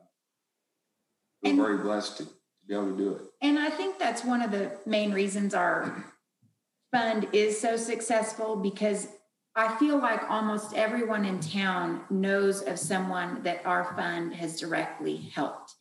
we're 1.43 1.49
and, 1.49 1.59
very 1.59 1.77
blessed 1.77 2.17
to, 2.17 2.25
to 2.25 2.31
be 2.67 2.73
able 2.73 2.91
to 2.91 2.97
do 2.97 3.15
it. 3.15 3.21
And 3.41 3.59
I 3.59 3.69
think 3.69 3.99
that's 3.99 4.23
one 4.23 4.41
of 4.41 4.51
the 4.51 4.71
main 4.85 5.11
reasons 5.11 5.53
our 5.53 6.05
fund 6.91 7.27
is 7.33 7.59
so 7.59 7.77
successful 7.77 8.55
because 8.55 9.07
I 9.55 9.75
feel 9.77 9.97
like 9.97 10.29
almost 10.29 10.73
everyone 10.75 11.25
in 11.25 11.39
town 11.39 12.01
knows 12.09 12.61
of 12.61 12.79
someone 12.79 13.43
that 13.43 13.65
our 13.65 13.93
fund 13.95 14.33
has 14.35 14.59
directly 14.59 15.17
helped. 15.17 15.73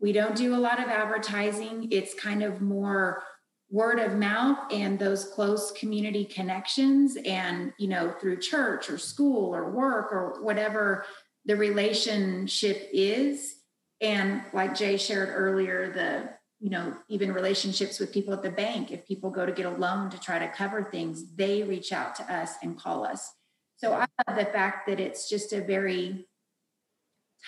We 0.00 0.12
don't 0.12 0.36
do 0.36 0.54
a 0.54 0.58
lot 0.58 0.78
of 0.78 0.88
advertising. 0.88 1.88
It's 1.90 2.14
kind 2.14 2.42
of 2.42 2.60
more 2.60 3.22
word 3.76 3.98
of 3.98 4.16
mouth 4.16 4.56
and 4.70 4.98
those 4.98 5.26
close 5.26 5.70
community 5.72 6.24
connections 6.24 7.18
and 7.26 7.74
you 7.76 7.86
know 7.86 8.14
through 8.18 8.38
church 8.38 8.88
or 8.88 8.96
school 8.96 9.54
or 9.54 9.70
work 9.70 10.10
or 10.12 10.42
whatever 10.42 11.04
the 11.44 11.54
relationship 11.54 12.88
is. 12.90 13.56
And 14.00 14.42
like 14.54 14.74
jay 14.74 14.96
shared 14.96 15.28
earlier 15.28 15.92
the 15.92 16.30
you 16.58 16.70
know 16.70 16.94
even 17.08 17.32
relationships 17.32 18.00
with 18.00 18.14
people 18.14 18.32
at 18.32 18.42
the 18.42 18.50
bank 18.50 18.90
if 18.90 19.06
people 19.06 19.30
go 19.30 19.44
to 19.44 19.52
get 19.52 19.66
a 19.66 19.70
loan 19.70 20.08
to 20.08 20.18
try 20.18 20.38
to 20.38 20.48
cover 20.48 20.82
things 20.82 21.34
they 21.34 21.62
reach 21.62 21.92
out 21.92 22.14
to 22.16 22.34
us 22.34 22.54
and 22.62 22.78
call 22.78 23.04
us. 23.04 23.30
So 23.76 23.92
i 23.92 24.06
love 24.26 24.38
the 24.38 24.46
fact 24.46 24.86
that 24.88 25.00
it's 25.00 25.28
just 25.28 25.52
a 25.52 25.60
very 25.60 26.26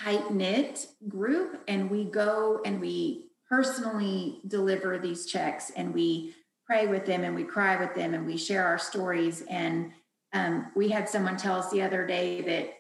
tight 0.03 0.31
knit 0.31 0.87
group 1.09 1.63
and 1.67 1.91
we 1.91 2.05
go 2.05 2.61
and 2.67 2.83
we 2.83 3.28
personally 3.49 4.41
deliver 4.47 4.99
these 4.99 5.27
checks 5.27 5.71
and 5.77 5.95
we 5.95 6.35
pray 6.67 6.87
with 6.87 7.07
them 7.07 7.25
and 7.25 7.35
we 7.35 7.45
cry 7.45 7.77
with 7.77 7.95
them 7.95 8.15
and 8.15 8.27
we 8.27 8.37
share 8.37 8.67
our 8.67 8.79
stories 8.79 9.43
and 9.49 9.93
um, 10.35 10.67
we 10.77 10.89
had 10.89 11.09
someone 11.09 11.37
tell 11.37 11.59
us 11.59 11.71
the 11.71 11.83
other 11.83 12.07
day 12.07 12.43
that 12.43 12.75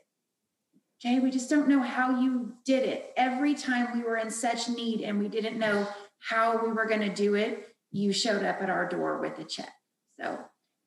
jay 1.01 1.19
we 1.19 1.31
just 1.31 1.49
don't 1.49 1.69
know 1.69 1.81
how 1.81 2.21
you 2.21 2.53
did 2.67 2.83
it 2.87 3.13
every 3.17 3.55
time 3.55 3.89
we 3.95 4.05
were 4.05 4.19
in 4.19 4.31
such 4.31 4.69
need 4.69 5.01
and 5.01 5.19
we 5.19 5.29
didn't 5.29 5.59
know 5.59 5.89
how 6.21 6.65
we 6.65 6.73
were 6.73 6.87
going 6.87 7.01
to 7.01 7.09
do 7.09 7.35
it, 7.35 7.69
you 7.91 8.13
showed 8.13 8.45
up 8.45 8.61
at 8.63 8.71
our 8.71 8.89
door 8.89 9.21
with 9.21 9.39
a 9.39 9.45
check. 9.45 9.73
So 10.21 10.39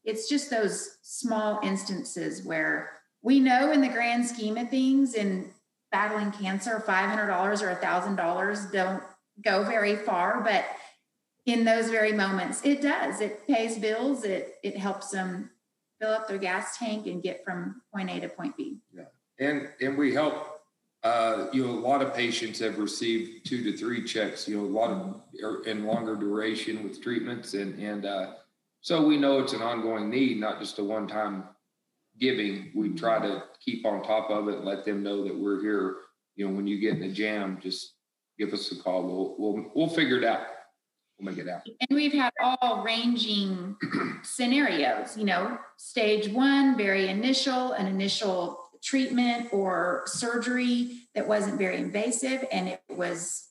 it's 0.04 0.30
just 0.30 0.50
those 0.50 0.98
small 1.02 1.60
instances 1.64 2.44
where 2.44 2.92
we 3.22 3.40
know 3.40 3.72
in 3.72 3.82
the 3.82 3.88
grand 3.88 4.26
scheme 4.26 4.58
of 4.58 4.70
things 4.70 5.14
in 5.14 5.52
battling 5.92 6.32
cancer, 6.32 6.84
$500 6.86 7.62
or 7.62 7.76
$1,000 7.76 8.72
don't 8.72 9.04
go 9.44 9.64
very 9.64 9.96
far, 9.96 10.42
but 10.42 10.66
in 11.46 11.64
those 11.64 11.90
very 11.90 12.12
moments, 12.12 12.62
it 12.64 12.82
does. 12.82 13.22
It 13.22 13.48
pays 13.48 13.78
bills. 13.78 14.24
It 14.24 14.56
it 14.64 14.78
helps 14.78 15.10
them 15.10 15.50
fill 16.00 16.12
up 16.12 16.28
their 16.28 16.38
gas 16.38 16.78
tank 16.78 17.08
and 17.08 17.24
get 17.24 17.44
from 17.44 17.82
point 17.94 18.10
A 18.10 18.20
to 18.20 18.30
point 18.30 18.56
B. 18.58 18.78
Yeah, 18.94 19.06
and 19.40 19.70
and 19.82 19.98
we 19.98 20.14
help 20.14 20.62
uh, 21.04 21.48
you 21.52 21.66
know, 21.66 21.72
a 21.72 21.80
lot 21.80 22.02
of 22.02 22.14
patients 22.14 22.60
have 22.60 22.78
received 22.78 23.46
two 23.46 23.64
to 23.64 23.76
three 23.76 24.04
checks, 24.04 24.48
you 24.48 24.58
know, 24.58 24.66
a 24.66 24.68
lot 24.68 24.92
of 24.92 25.66
in 25.66 25.86
longer 25.86 26.16
duration 26.16 26.84
with 26.84 27.02
treatments. 27.02 27.56
And, 27.56 27.80
and 27.80 28.06
uh, 28.06 28.34
so 28.82 29.04
we 29.06 29.18
know 29.18 29.40
it's 29.40 29.54
an 29.54 29.64
ongoing 29.64 30.10
need, 30.10 30.40
not 30.40 30.60
just 30.60 30.78
a 30.78 30.84
one 30.84 31.08
time 31.08 31.46
giving. 32.20 32.72
We 32.76 32.94
try 32.94 33.20
to 33.20 33.44
keep 33.60 33.86
on 33.86 34.04
top 34.04 34.30
of 34.30 34.48
it 34.48 34.58
and 34.58 34.66
let 34.66 34.86
them 34.86 35.02
know 35.02 35.24
that 35.24 35.36
we're 35.36 35.62
here. 35.62 35.98
You 36.36 36.48
know, 36.48 36.56
when 36.56 36.68
you 36.68 36.80
get 36.80 36.98
in 36.98 37.04
a 37.04 37.12
jam, 37.12 37.58
just 37.62 37.94
give 38.42 38.54
us 38.54 38.72
a 38.72 38.76
call. 38.76 39.04
We'll, 39.04 39.36
we'll, 39.38 39.72
we'll 39.76 39.88
figure 39.88 40.18
it 40.18 40.24
out. 40.24 40.42
We'll 41.20 41.32
make 41.32 41.44
it 41.44 41.48
out. 41.48 41.62
And 41.66 41.96
we've 41.96 42.14
had 42.14 42.34
all 42.42 42.84
ranging 42.84 43.76
scenarios, 44.24 45.16
you 45.16 45.26
know, 45.26 45.60
stage 45.78 46.28
one, 46.30 46.76
very 46.76 47.08
initial, 47.08 47.74
an 47.74 47.86
initial 47.86 48.60
treatment 48.82 49.54
or 49.54 50.02
surgery 50.08 51.04
that 51.14 51.28
wasn't 51.28 51.60
very 51.60 51.78
invasive 51.78 52.44
and 52.52 52.68
it 52.68 52.82
was 52.90 53.48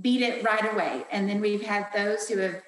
beat 0.00 0.22
it 0.22 0.44
right 0.44 0.72
away. 0.72 1.04
And 1.10 1.28
then 1.28 1.40
we've 1.40 1.62
had 1.62 1.88
those 1.92 2.28
who 2.28 2.38
have, 2.38 2.62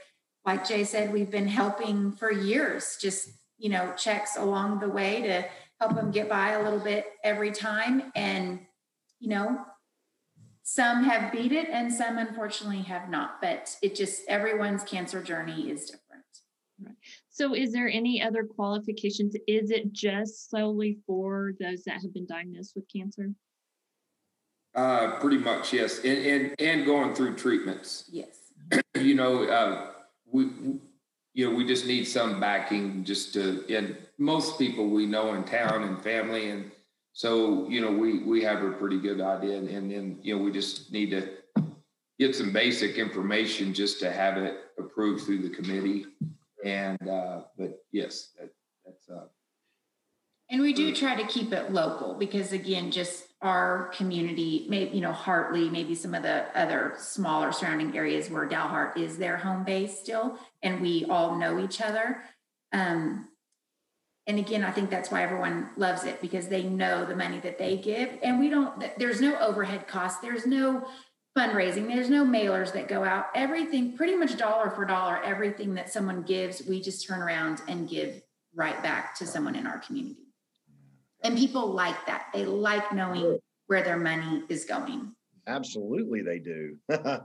like 0.44 0.66
Jay 0.66 0.82
said, 0.82 1.12
we've 1.12 1.30
been 1.30 1.46
helping 1.46 2.12
for 2.12 2.32
years, 2.32 2.96
just, 3.00 3.28
you 3.58 3.68
know, 3.68 3.92
checks 3.96 4.36
along 4.36 4.80
the 4.80 4.88
way 4.88 5.22
to 5.22 5.44
help 5.78 5.94
them 5.94 6.10
get 6.10 6.28
by 6.28 6.50
a 6.50 6.62
little 6.64 6.80
bit 6.80 7.06
every 7.22 7.52
time. 7.52 8.10
And, 8.16 8.58
you 9.20 9.28
know, 9.28 9.64
some 10.68 11.02
have 11.04 11.32
beat 11.32 11.52
it 11.52 11.68
and 11.70 11.90
some 11.90 12.18
unfortunately 12.18 12.82
have 12.82 13.08
not, 13.08 13.40
but 13.40 13.74
it 13.80 13.94
just, 13.94 14.22
everyone's 14.28 14.84
cancer 14.84 15.22
journey 15.22 15.70
is 15.70 15.86
different. 15.86 16.24
Right. 16.80 16.94
So, 17.30 17.54
is 17.54 17.72
there 17.72 17.88
any 17.88 18.22
other 18.22 18.44
qualifications? 18.44 19.34
Is 19.48 19.70
it 19.70 19.92
just 19.92 20.50
solely 20.50 20.98
for 21.06 21.52
those 21.58 21.84
that 21.84 22.02
have 22.02 22.12
been 22.12 22.26
diagnosed 22.26 22.74
with 22.76 22.84
cancer? 22.94 23.32
Uh, 24.74 25.18
pretty 25.18 25.38
much, 25.38 25.72
yes, 25.72 26.04
and 26.04 26.18
and 26.24 26.54
and 26.60 26.86
going 26.86 27.14
through 27.14 27.34
treatments. 27.34 28.04
Yes. 28.12 28.52
you 28.94 29.16
know, 29.16 29.44
uh, 29.44 29.90
we 30.30 30.50
you 31.34 31.48
know 31.48 31.56
we 31.56 31.66
just 31.66 31.86
need 31.86 32.04
some 32.04 32.38
backing 32.38 33.02
just 33.02 33.32
to 33.32 33.64
and 33.74 33.96
most 34.18 34.56
people 34.56 34.88
we 34.88 35.06
know 35.06 35.34
in 35.34 35.42
town 35.42 35.82
and 35.82 36.00
family 36.00 36.50
and 36.50 36.70
so 37.18 37.68
you 37.68 37.80
know 37.80 37.90
we 37.90 38.10
we 38.22 38.38
have 38.42 38.62
a 38.62 38.70
pretty 38.80 39.00
good 39.00 39.20
idea 39.20 39.56
and, 39.56 39.90
then 39.90 40.18
you 40.22 40.36
know 40.36 40.42
we 40.42 40.50
just 40.52 40.92
need 40.92 41.10
to 41.10 41.22
get 42.18 42.34
some 42.34 42.52
basic 42.52 42.96
information 42.96 43.74
just 43.74 44.00
to 44.00 44.10
have 44.10 44.36
it 44.36 44.54
approved 44.78 45.24
through 45.24 45.42
the 45.42 45.50
committee 45.50 46.06
and 46.64 47.08
uh, 47.08 47.42
but 47.56 47.82
yes, 47.92 48.30
that, 48.38 48.50
that's. 48.84 49.08
Uh, 49.08 49.26
and 50.50 50.62
we 50.62 50.72
do 50.72 50.94
try 50.94 51.14
to 51.14 51.26
keep 51.26 51.52
it 51.52 51.72
local 51.72 52.14
because 52.14 52.52
again, 52.52 52.90
just 52.90 53.26
our 53.42 53.90
community, 53.94 54.66
maybe 54.68 54.96
you 54.96 55.00
know 55.00 55.12
Hartley, 55.12 55.68
maybe 55.68 55.94
some 55.94 56.14
of 56.14 56.22
the 56.22 56.46
other 56.58 56.94
smaller 56.98 57.52
surrounding 57.52 57.96
areas 57.96 58.30
where 58.30 58.48
Dalhart 58.48 58.96
is 58.96 59.18
their 59.18 59.36
home 59.36 59.64
base 59.64 59.98
still, 59.98 60.38
and 60.62 60.80
we 60.80 61.06
all 61.08 61.36
know 61.36 61.58
each 61.62 61.80
other. 61.80 62.22
Um, 62.72 63.28
and 64.28 64.38
again, 64.38 64.62
I 64.62 64.70
think 64.70 64.90
that's 64.90 65.10
why 65.10 65.22
everyone 65.22 65.70
loves 65.78 66.04
it 66.04 66.20
because 66.20 66.48
they 66.48 66.62
know 66.62 67.06
the 67.06 67.16
money 67.16 67.40
that 67.40 67.56
they 67.56 67.78
give. 67.78 68.10
And 68.22 68.38
we 68.38 68.50
don't, 68.50 68.98
there's 68.98 69.22
no 69.22 69.38
overhead 69.38 69.88
cost, 69.88 70.20
there's 70.20 70.46
no 70.46 70.86
fundraising, 71.36 71.88
there's 71.88 72.10
no 72.10 72.26
mailers 72.26 72.74
that 72.74 72.88
go 72.88 73.04
out. 73.04 73.28
Everything, 73.34 73.96
pretty 73.96 74.14
much 74.14 74.36
dollar 74.36 74.68
for 74.68 74.84
dollar, 74.84 75.22
everything 75.24 75.74
that 75.76 75.90
someone 75.90 76.22
gives, 76.22 76.62
we 76.68 76.82
just 76.82 77.08
turn 77.08 77.22
around 77.22 77.62
and 77.68 77.88
give 77.88 78.20
right 78.54 78.82
back 78.82 79.16
to 79.16 79.26
someone 79.26 79.54
in 79.54 79.66
our 79.66 79.78
community. 79.78 80.26
And 81.22 81.38
people 81.38 81.72
like 81.72 82.06
that. 82.06 82.26
They 82.34 82.44
like 82.44 82.92
knowing 82.92 83.38
where 83.66 83.82
their 83.82 83.96
money 83.96 84.42
is 84.50 84.66
going. 84.66 85.14
Absolutely, 85.48 86.20
they 86.20 86.38
do. 86.38 86.76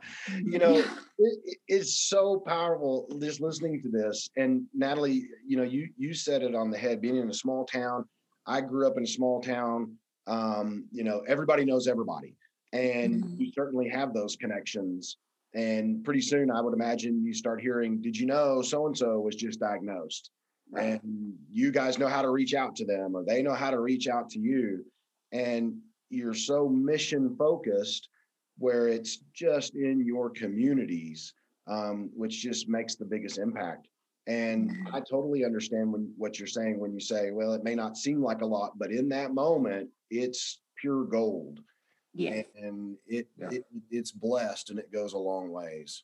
you 0.45 0.57
know, 0.57 0.77
it, 1.17 1.57
it's 1.67 2.07
so 2.07 2.39
powerful 2.39 3.05
just 3.21 3.41
listening 3.41 3.81
to 3.81 3.89
this. 3.89 4.29
And 4.37 4.63
Natalie, 4.73 5.27
you 5.45 5.57
know, 5.57 5.63
you 5.63 5.89
you 5.97 6.13
said 6.13 6.41
it 6.41 6.55
on 6.55 6.71
the 6.71 6.77
head. 6.77 7.01
Being 7.01 7.17
in 7.17 7.29
a 7.29 7.33
small 7.33 7.65
town, 7.65 8.05
I 8.47 8.61
grew 8.61 8.87
up 8.87 8.97
in 8.97 9.03
a 9.03 9.07
small 9.07 9.41
town. 9.41 9.97
Um, 10.25 10.87
you 10.91 11.03
know, 11.03 11.21
everybody 11.27 11.65
knows 11.65 11.87
everybody, 11.87 12.37
and 12.71 13.23
mm-hmm. 13.23 13.41
you 13.41 13.51
certainly 13.53 13.89
have 13.89 14.13
those 14.13 14.37
connections. 14.37 15.17
And 15.53 16.03
pretty 16.03 16.21
soon, 16.21 16.49
I 16.49 16.61
would 16.61 16.73
imagine 16.73 17.25
you 17.25 17.33
start 17.33 17.59
hearing, 17.59 18.01
"Did 18.01 18.17
you 18.17 18.25
know 18.25 18.61
so 18.61 18.87
and 18.87 18.97
so 18.97 19.19
was 19.19 19.35
just 19.35 19.59
diagnosed?" 19.59 20.31
Right. 20.71 21.01
And 21.03 21.33
you 21.51 21.71
guys 21.71 21.99
know 21.99 22.07
how 22.07 22.21
to 22.21 22.29
reach 22.29 22.53
out 22.53 22.75
to 22.77 22.85
them, 22.85 23.15
or 23.15 23.25
they 23.25 23.43
know 23.43 23.53
how 23.53 23.69
to 23.69 23.81
reach 23.81 24.07
out 24.07 24.29
to 24.29 24.39
you. 24.39 24.85
And 25.33 25.77
you're 26.09 26.33
so 26.33 26.69
mission 26.69 27.35
focused 27.37 28.07
where 28.57 28.87
it's 28.87 29.17
just 29.33 29.75
in 29.75 30.05
your 30.05 30.29
communities, 30.29 31.33
um, 31.67 32.09
which 32.15 32.41
just 32.41 32.69
makes 32.69 32.95
the 32.95 33.05
biggest 33.05 33.37
impact. 33.37 33.87
And 34.25 34.71
I 34.93 34.99
totally 35.01 35.43
understand 35.43 35.91
when 35.91 36.13
what 36.17 36.39
you're 36.39 36.47
saying 36.47 36.79
when 36.79 36.93
you 36.93 36.99
say, 36.99 37.31
well, 37.31 37.53
it 37.53 37.63
may 37.63 37.75
not 37.75 37.97
seem 37.97 38.21
like 38.21 38.41
a 38.41 38.45
lot, 38.45 38.77
but 38.77 38.91
in 38.91 39.09
that 39.09 39.33
moment, 39.33 39.89
it's 40.09 40.59
pure 40.77 41.03
gold. 41.03 41.59
Yeah. 42.13 42.43
And 42.55 42.95
it, 43.07 43.27
yeah. 43.37 43.49
it 43.51 43.65
it's 43.91 44.11
blessed 44.11 44.69
and 44.69 44.79
it 44.79 44.93
goes 44.93 45.13
a 45.13 45.17
long 45.17 45.49
ways. 45.49 46.03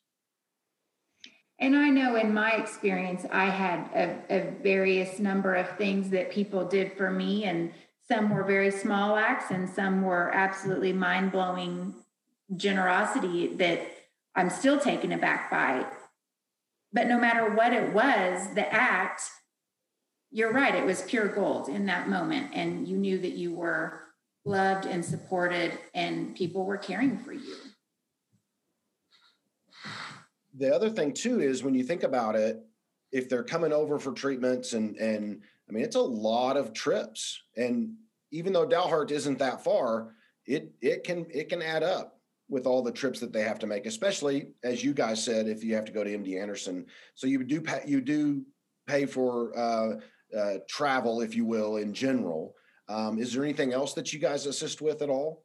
And 1.60 1.76
I 1.76 1.90
know 1.90 2.16
in 2.16 2.34
my 2.34 2.52
experience, 2.54 3.26
I 3.32 3.46
had 3.46 3.90
a, 3.94 4.38
a 4.38 4.52
various 4.64 5.20
number 5.20 5.56
of 5.56 5.78
things 5.78 6.10
that 6.10 6.32
people 6.32 6.66
did 6.66 6.94
for 6.94 7.12
me, 7.12 7.44
and 7.44 7.74
some 8.08 8.30
were 8.30 8.46
very 8.46 8.72
small 8.72 9.18
acts, 9.18 9.52
and 9.52 9.70
some 9.70 10.02
were 10.02 10.34
absolutely 10.34 10.94
mind 10.94 11.34
blowing 11.34 11.94
generosity 12.56 13.48
that 13.56 13.82
I'm 14.36 14.50
still 14.50 14.80
taken 14.80 15.12
aback 15.12 15.52
by. 15.52 15.86
But 16.92 17.08
no 17.08 17.20
matter 17.20 17.54
what 17.54 17.74
it 17.74 17.94
was, 17.94 18.54
the 18.56 18.72
act, 18.74 19.24
you're 20.32 20.52
right, 20.52 20.74
it 20.74 20.86
was 20.86 21.02
pure 21.04 21.28
gold 21.28 21.70
in 21.70 21.86
that 21.88 22.10
moment. 22.10 22.52
And 22.54 22.88
you 22.88 22.98
knew 22.98 23.20
that 23.20 23.34
you 23.34 23.54
were 23.54 24.02
loved 24.46 24.86
and 24.86 25.04
supported, 25.04 25.78
and 25.94 26.36
people 26.36 26.66
were 26.66 26.78
caring 26.78 27.18
for 27.20 27.34
you. 27.34 27.56
The 30.56 30.74
other 30.74 30.90
thing, 30.90 31.14
too, 31.14 31.42
is 31.42 31.64
when 31.64 31.76
you 31.76 31.84
think 31.84 32.04
about 32.04 32.36
it, 32.36 32.60
if 33.12 33.30
they're 33.30 33.44
coming 33.44 33.74
over 33.74 34.00
for 34.00 34.12
treatments 34.12 34.74
and, 34.74 34.96
and 34.98 35.42
I 35.68 35.72
mean, 35.72 35.84
it's 35.84 35.96
a 35.96 36.02
lot 36.02 36.58
of 36.58 36.74
trips. 36.74 37.42
And 37.56 37.96
even 38.32 38.54
though 38.54 38.68
Dalhart 38.68 39.12
isn't 39.12 39.40
that 39.40 39.64
far, 39.64 40.14
it, 40.46 40.72
it 40.82 41.04
can, 41.04 41.26
it 41.32 41.50
can 41.50 41.62
add 41.62 41.84
up 41.84 42.19
with 42.50 42.66
all 42.66 42.82
the 42.82 42.92
trips 42.92 43.20
that 43.20 43.32
they 43.32 43.44
have 43.44 43.60
to 43.60 43.68
make, 43.68 43.86
especially 43.86 44.48
as 44.64 44.84
you 44.84 44.94
guys 44.94 45.24
said, 45.24 45.48
if 45.48 45.64
you 45.64 45.76
have 45.76 45.86
to 45.86 45.92
go 45.92 46.04
to 46.04 46.18
MD 46.18 46.42
Anderson. 46.42 46.86
So 47.16 47.28
you 47.28 47.44
do 47.44 47.62
pay, 47.62 47.84
you 47.86 48.02
do 48.02 48.44
pay 48.88 49.06
for 49.06 49.58
uh, 49.58 50.38
uh, 50.38 50.54
travel, 50.68 51.22
if 51.22 51.36
you 51.36 51.46
will, 51.46 51.78
in 51.78 51.94
general. 51.94 52.56
Um, 52.88 53.20
is 53.20 53.34
there 53.34 53.44
anything 53.44 53.72
else 53.72 53.94
that 53.94 54.12
you 54.12 54.20
guys 54.20 54.48
assist 54.48 54.82
with 54.82 55.02
at 55.04 55.10
all? 55.10 55.44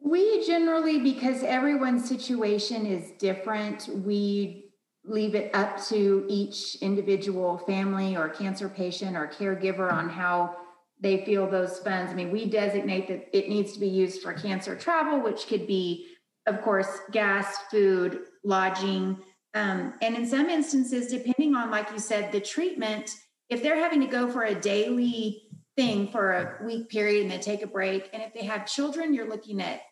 We 0.00 0.46
generally, 0.46 1.00
because 1.00 1.42
everyone's 1.42 2.08
situation 2.08 2.86
is 2.86 3.12
different, 3.18 3.88
we 3.92 4.70
leave 5.04 5.34
it 5.34 5.54
up 5.54 5.82
to 5.86 6.24
each 6.28 6.76
individual 6.76 7.58
family 7.58 8.16
or 8.16 8.28
cancer 8.28 8.68
patient 8.68 9.16
or 9.16 9.26
caregiver 9.26 9.92
on 9.92 10.08
how 10.08 10.56
they 11.00 11.24
feel 11.24 11.48
those 11.48 11.78
funds. 11.80 12.10
I 12.10 12.14
mean, 12.14 12.30
we 12.30 12.46
designate 12.46 13.08
that 13.08 13.36
it 13.36 13.48
needs 13.48 13.72
to 13.72 13.80
be 13.80 13.88
used 13.88 14.22
for 14.22 14.32
cancer 14.32 14.74
travel, 14.74 15.20
which 15.20 15.46
could 15.46 15.66
be, 15.66 16.06
of 16.46 16.62
course, 16.62 16.88
gas, 17.12 17.56
food, 17.70 18.20
lodging. 18.44 19.18
Um, 19.54 19.94
and 20.00 20.16
in 20.16 20.26
some 20.26 20.48
instances, 20.48 21.08
depending 21.08 21.54
on, 21.54 21.70
like 21.70 21.90
you 21.92 21.98
said, 21.98 22.32
the 22.32 22.40
treatment, 22.40 23.10
if 23.48 23.62
they're 23.62 23.78
having 23.78 24.00
to 24.00 24.06
go 24.06 24.30
for 24.30 24.44
a 24.44 24.54
daily 24.54 25.42
thing 25.76 26.08
for 26.08 26.32
a 26.32 26.64
week 26.64 26.88
period 26.88 27.22
and 27.22 27.30
they 27.30 27.38
take 27.38 27.62
a 27.62 27.66
break, 27.66 28.08
and 28.12 28.22
if 28.22 28.32
they 28.32 28.44
have 28.44 28.66
children, 28.66 29.12
you're 29.12 29.28
looking 29.28 29.60
at 29.60 29.82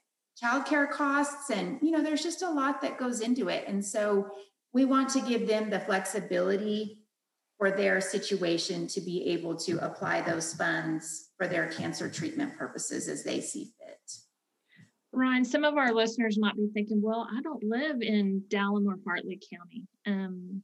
childcare 0.42 0.90
costs, 0.90 1.50
and 1.50 1.78
you 1.82 1.90
know, 1.90 2.02
there's 2.02 2.22
just 2.22 2.42
a 2.42 2.50
lot 2.50 2.80
that 2.80 2.98
goes 2.98 3.20
into 3.20 3.48
it. 3.48 3.64
And 3.68 3.84
so 3.84 4.30
we 4.72 4.84
want 4.84 5.10
to 5.10 5.20
give 5.20 5.46
them 5.46 5.70
the 5.70 5.80
flexibility 5.80 7.03
for 7.64 7.70
their 7.70 7.98
situation 7.98 8.87
to 8.87 9.00
be 9.00 9.27
able 9.29 9.57
to 9.57 9.79
apply 9.79 10.20
those 10.20 10.53
funds 10.53 11.31
for 11.38 11.46
their 11.46 11.66
cancer 11.68 12.11
treatment 12.11 12.55
purposes 12.59 13.09
as 13.09 13.24
they 13.24 13.40
see 13.40 13.72
fit. 13.79 14.12
Ryan, 15.12 15.46
some 15.46 15.64
of 15.64 15.79
our 15.79 15.90
listeners 15.90 16.38
might 16.38 16.57
be 16.57 16.68
thinking, 16.74 17.00
well, 17.00 17.27
I 17.35 17.40
don't 17.40 17.64
live 17.64 18.03
in 18.03 18.42
Dallam 18.48 18.85
or 18.85 18.98
Hartley 19.07 19.40
County. 19.50 19.87
Um, 20.07 20.62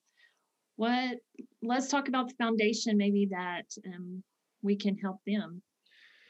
what, 0.76 1.16
let's 1.62 1.88
talk 1.88 2.08
about 2.08 2.28
the 2.28 2.34
foundation, 2.34 2.98
maybe 2.98 3.28
that 3.30 3.64
um, 3.86 4.22
we 4.60 4.76
can 4.76 4.98
help 4.98 5.20
them. 5.26 5.62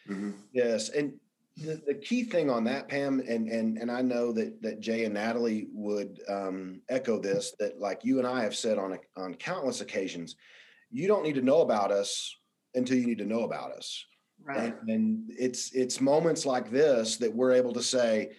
Mm-hmm. 0.08 0.30
Yes. 0.52 0.90
And 0.90 1.14
the, 1.56 1.82
the 1.84 1.94
key 1.94 2.22
thing 2.22 2.48
on 2.48 2.62
that, 2.64 2.88
Pam, 2.88 3.20
and 3.28 3.48
and 3.48 3.76
and 3.76 3.90
I 3.90 4.02
know 4.02 4.32
that 4.32 4.62
that 4.62 4.80
Jay 4.80 5.04
and 5.04 5.14
Natalie 5.14 5.66
would 5.72 6.20
um, 6.28 6.80
echo 6.88 7.18
this. 7.18 7.54
That 7.58 7.78
like 7.78 8.04
you 8.04 8.18
and 8.18 8.26
I 8.26 8.42
have 8.44 8.54
said 8.54 8.78
on 8.78 8.92
a, 8.92 9.20
on 9.20 9.34
countless 9.34 9.80
occasions, 9.82 10.36
you 10.90 11.06
don't 11.06 11.22
need 11.22 11.36
to 11.36 11.42
know 11.42 11.60
about 11.60 11.90
us 11.90 12.36
until 12.74 12.96
you 12.96 13.06
need 13.06 13.18
to 13.18 13.26
know 13.26 13.42
about 13.42 13.72
us. 13.72 14.04
Right. 14.42 14.74
And, 14.80 14.88
and 14.88 15.30
it's 15.38 15.72
it's 15.72 16.00
moments 16.00 16.46
like 16.46 16.70
this 16.70 17.16
that 17.18 17.34
we're 17.34 17.52
able 17.52 17.72
to 17.74 17.82
say, 17.82 18.30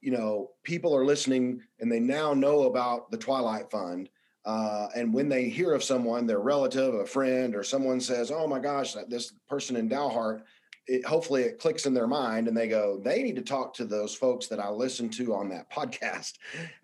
you 0.00 0.10
know, 0.10 0.50
people 0.64 0.96
are 0.96 1.04
listening 1.04 1.60
and 1.80 1.92
they 1.92 2.00
now 2.00 2.32
know 2.34 2.64
about 2.64 3.10
the 3.10 3.18
Twilight 3.18 3.70
Fund. 3.70 4.08
Uh, 4.44 4.88
and 4.96 5.14
when 5.14 5.28
they 5.28 5.48
hear 5.48 5.72
of 5.72 5.84
someone, 5.84 6.26
their 6.26 6.40
relative, 6.40 6.94
a 6.94 7.06
friend, 7.06 7.54
or 7.54 7.62
someone 7.62 8.00
says, 8.00 8.32
"Oh 8.32 8.48
my 8.48 8.58
gosh, 8.58 8.94
this 9.08 9.32
person 9.48 9.76
in 9.76 9.88
Dalhart 9.88 10.42
it, 10.86 11.04
hopefully 11.06 11.42
it 11.42 11.58
clicks 11.58 11.86
in 11.86 11.94
their 11.94 12.06
mind 12.06 12.48
and 12.48 12.56
they 12.56 12.68
go, 12.68 13.00
they 13.02 13.22
need 13.22 13.36
to 13.36 13.42
talk 13.42 13.72
to 13.74 13.84
those 13.84 14.14
folks 14.14 14.48
that 14.48 14.58
I 14.58 14.68
listened 14.68 15.12
to 15.14 15.34
on 15.34 15.48
that 15.50 15.70
podcast. 15.72 16.32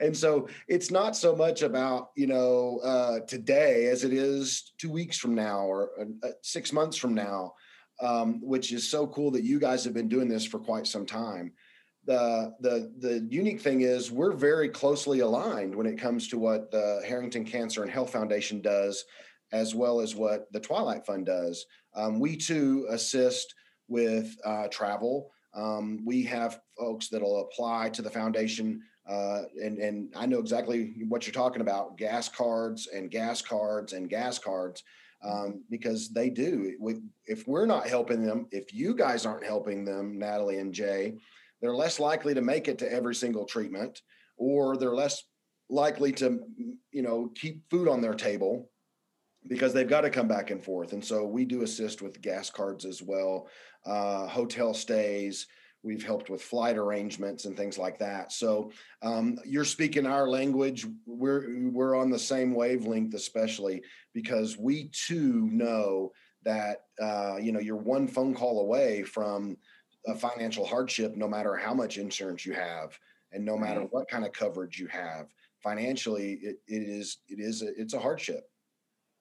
And 0.00 0.16
so 0.16 0.48
it's 0.68 0.90
not 0.90 1.16
so 1.16 1.34
much 1.34 1.62
about, 1.62 2.10
you 2.16 2.26
know, 2.26 2.78
uh, 2.84 3.20
today 3.26 3.86
as 3.86 4.04
it 4.04 4.12
is 4.12 4.72
two 4.78 4.90
weeks 4.90 5.18
from 5.18 5.34
now 5.34 5.60
or 5.60 5.90
uh, 6.22 6.28
six 6.42 6.72
months 6.72 6.96
from 6.96 7.14
now, 7.14 7.54
um, 8.00 8.40
which 8.40 8.72
is 8.72 8.88
so 8.88 9.06
cool 9.06 9.30
that 9.32 9.44
you 9.44 9.58
guys 9.58 9.84
have 9.84 9.94
been 9.94 10.08
doing 10.08 10.28
this 10.28 10.44
for 10.44 10.58
quite 10.58 10.86
some 10.86 11.06
time. 11.06 11.52
The, 12.06 12.54
the, 12.60 12.92
the 13.00 13.26
unique 13.28 13.60
thing 13.60 13.82
is 13.82 14.10
we're 14.10 14.32
very 14.32 14.70
closely 14.70 15.20
aligned 15.20 15.74
when 15.74 15.86
it 15.86 15.98
comes 15.98 16.28
to 16.28 16.38
what 16.38 16.70
the 16.70 17.02
Harrington 17.06 17.44
Cancer 17.44 17.82
and 17.82 17.90
Health 17.90 18.12
Foundation 18.12 18.62
does, 18.62 19.04
as 19.52 19.74
well 19.74 20.00
as 20.00 20.14
what 20.14 20.50
the 20.52 20.60
Twilight 20.60 21.04
Fund 21.04 21.26
does. 21.26 21.66
Um, 21.94 22.18
we 22.20 22.36
too 22.36 22.86
assist 22.88 23.54
with 23.88 24.36
uh, 24.44 24.68
travel. 24.68 25.30
Um, 25.54 26.00
we 26.04 26.22
have 26.24 26.60
folks 26.78 27.08
that'll 27.08 27.42
apply 27.42 27.90
to 27.90 28.02
the 28.02 28.10
foundation, 28.10 28.82
uh, 29.08 29.42
and 29.62 29.78
and 29.78 30.12
I 30.14 30.26
know 30.26 30.38
exactly 30.38 30.94
what 31.08 31.26
you're 31.26 31.32
talking 31.32 31.62
about: 31.62 31.96
gas 31.96 32.28
cards 32.28 32.88
and 32.94 33.10
gas 33.10 33.42
cards 33.42 33.92
and 33.92 34.08
gas 34.08 34.38
cards, 34.38 34.82
um, 35.24 35.64
because 35.70 36.10
they 36.10 36.30
do. 36.30 36.76
We, 36.78 37.00
if 37.26 37.48
we're 37.48 37.66
not 37.66 37.88
helping 37.88 38.24
them, 38.24 38.46
if 38.50 38.72
you 38.72 38.94
guys 38.94 39.26
aren't 39.26 39.44
helping 39.44 39.84
them, 39.84 40.18
Natalie 40.18 40.58
and 40.58 40.72
Jay, 40.72 41.14
they're 41.60 41.74
less 41.74 41.98
likely 41.98 42.34
to 42.34 42.42
make 42.42 42.68
it 42.68 42.78
to 42.78 42.92
every 42.92 43.14
single 43.14 43.44
treatment, 43.44 44.02
or 44.36 44.76
they're 44.76 44.94
less 44.94 45.24
likely 45.70 46.12
to, 46.12 46.40
you 46.92 47.02
know, 47.02 47.30
keep 47.34 47.62
food 47.70 47.88
on 47.88 48.00
their 48.00 48.14
table 48.14 48.70
because 49.48 49.72
they've 49.72 49.88
got 49.88 50.02
to 50.02 50.10
come 50.10 50.28
back 50.28 50.50
and 50.50 50.62
forth. 50.62 50.92
And 50.92 51.04
so 51.04 51.24
we 51.24 51.44
do 51.44 51.62
assist 51.62 52.02
with 52.02 52.20
gas 52.20 52.50
cards 52.50 52.84
as 52.84 53.02
well, 53.02 53.48
uh, 53.88 54.26
hotel 54.26 54.74
stays. 54.74 55.46
We've 55.82 56.04
helped 56.04 56.28
with 56.28 56.42
flight 56.42 56.76
arrangements 56.76 57.44
and 57.44 57.56
things 57.56 57.78
like 57.78 57.98
that. 58.00 58.32
So 58.32 58.72
um, 59.00 59.38
you're 59.46 59.64
speaking 59.64 60.06
our 60.06 60.28
language. 60.28 60.86
We're 61.06 61.70
we're 61.70 61.96
on 61.96 62.10
the 62.10 62.18
same 62.18 62.54
wavelength, 62.54 63.14
especially 63.14 63.82
because 64.12 64.58
we 64.58 64.90
too 64.92 65.48
know 65.50 66.12
that 66.44 66.82
uh, 67.00 67.36
you 67.40 67.52
know 67.52 67.60
you're 67.60 67.76
one 67.76 68.08
phone 68.08 68.34
call 68.34 68.60
away 68.60 69.04
from 69.04 69.56
a 70.06 70.14
financial 70.14 70.66
hardship, 70.66 71.16
no 71.16 71.28
matter 71.28 71.56
how 71.56 71.74
much 71.74 71.96
insurance 71.96 72.44
you 72.44 72.54
have, 72.54 72.98
and 73.32 73.44
no 73.44 73.56
matter 73.56 73.82
what 73.90 74.08
kind 74.08 74.24
of 74.24 74.32
coverage 74.32 74.78
you 74.78 74.88
have. 74.88 75.26
Financially, 75.62 76.38
it, 76.42 76.56
it 76.66 76.82
is 76.82 77.18
it 77.28 77.38
is 77.40 77.62
a, 77.62 77.68
it's 77.80 77.94
a 77.94 78.00
hardship. 78.00 78.44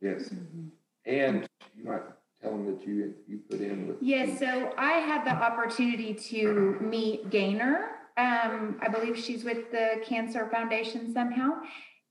Yes. 0.02 0.30
Mm-hmm. 0.30 0.68
And 1.06 1.48
you 1.76 1.86
might 1.86 2.02
tell 2.42 2.52
them 2.52 2.66
that 2.66 2.86
you 2.88 3.14
you 3.28 3.40
put 3.50 3.62
in 3.62 3.88
with. 3.88 3.98
Yes, 4.02 4.40
so 4.40 4.72
I 4.78 4.94
had 4.94 5.26
the 5.26 5.32
opportunity 5.32 6.14
to 6.14 6.78
meet 6.82 7.30
Gaynor. 7.30 7.90
Um, 8.18 8.80
I 8.82 8.88
believe 8.90 9.18
she's 9.18 9.44
with 9.44 9.72
the 9.72 10.02
Cancer 10.06 10.50
Foundation 10.52 11.14
somehow. 11.14 11.52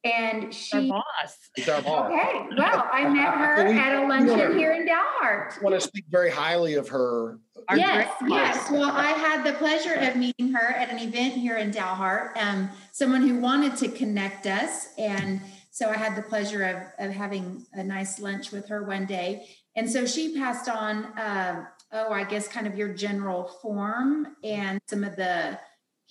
And 0.05 0.45
Our 0.45 0.53
she, 0.53 0.89
boss. 0.89 1.37
It's 1.57 1.69
our 1.69 1.83
boss. 1.83 2.13
okay, 2.13 2.47
well, 2.57 2.89
I 2.93 3.09
met 3.09 3.35
her 3.35 3.65
We- 3.69 3.77
at 3.79 4.05
a 4.05 4.07
luncheon 4.07 4.57
here 4.57 4.73
in 4.73 4.87
Dalhart. 4.87 5.59
I 5.59 5.63
want 5.63 5.75
to 5.75 5.81
speak 5.81 6.05
very 6.09 6.31
highly 6.31 6.75
of 6.75 6.89
her. 6.91 7.41
Our 7.69 7.77
yes, 7.77 8.09
great 8.21 8.31
yes. 8.31 8.71
Well, 8.71 8.91
I 8.93 9.09
had 9.09 9.43
the 9.45 9.55
pleasure 9.55 9.95
of 9.95 10.15
meeting 10.15 10.53
her 10.53 10.69
at 10.69 10.91
an 10.91 11.01
event 11.01 11.35
here 11.35 11.57
in 11.57 11.73
Dalhart. 11.73 12.37
Um, 12.37 12.71
someone 12.93 13.27
who 13.27 13.41
wanted 13.41 13.77
to 13.79 13.89
connect 13.89 14.47
us, 14.47 14.89
and 14.97 15.41
so 15.73 15.91
I 15.91 15.97
had 15.97 16.15
the 16.15 16.23
pleasure 16.23 16.63
of 16.63 17.05
of 17.05 17.13
having 17.13 17.67
a 17.73 17.83
nice 17.83 18.21
lunch 18.21 18.53
with 18.53 18.69
her 18.69 18.85
one 18.85 19.07
day. 19.07 19.49
And 19.77 19.89
so 19.89 20.07
she 20.07 20.35
passed 20.35 20.69
on, 20.69 21.05
uh, 21.19 21.67
oh, 21.93 22.13
I 22.13 22.25
guess, 22.25 22.49
kind 22.49 22.67
of 22.67 22.77
your 22.77 22.93
general 22.95 23.45
form 23.63 24.29
and 24.43 24.81
some 24.89 25.05
of 25.05 25.17
the 25.17 25.59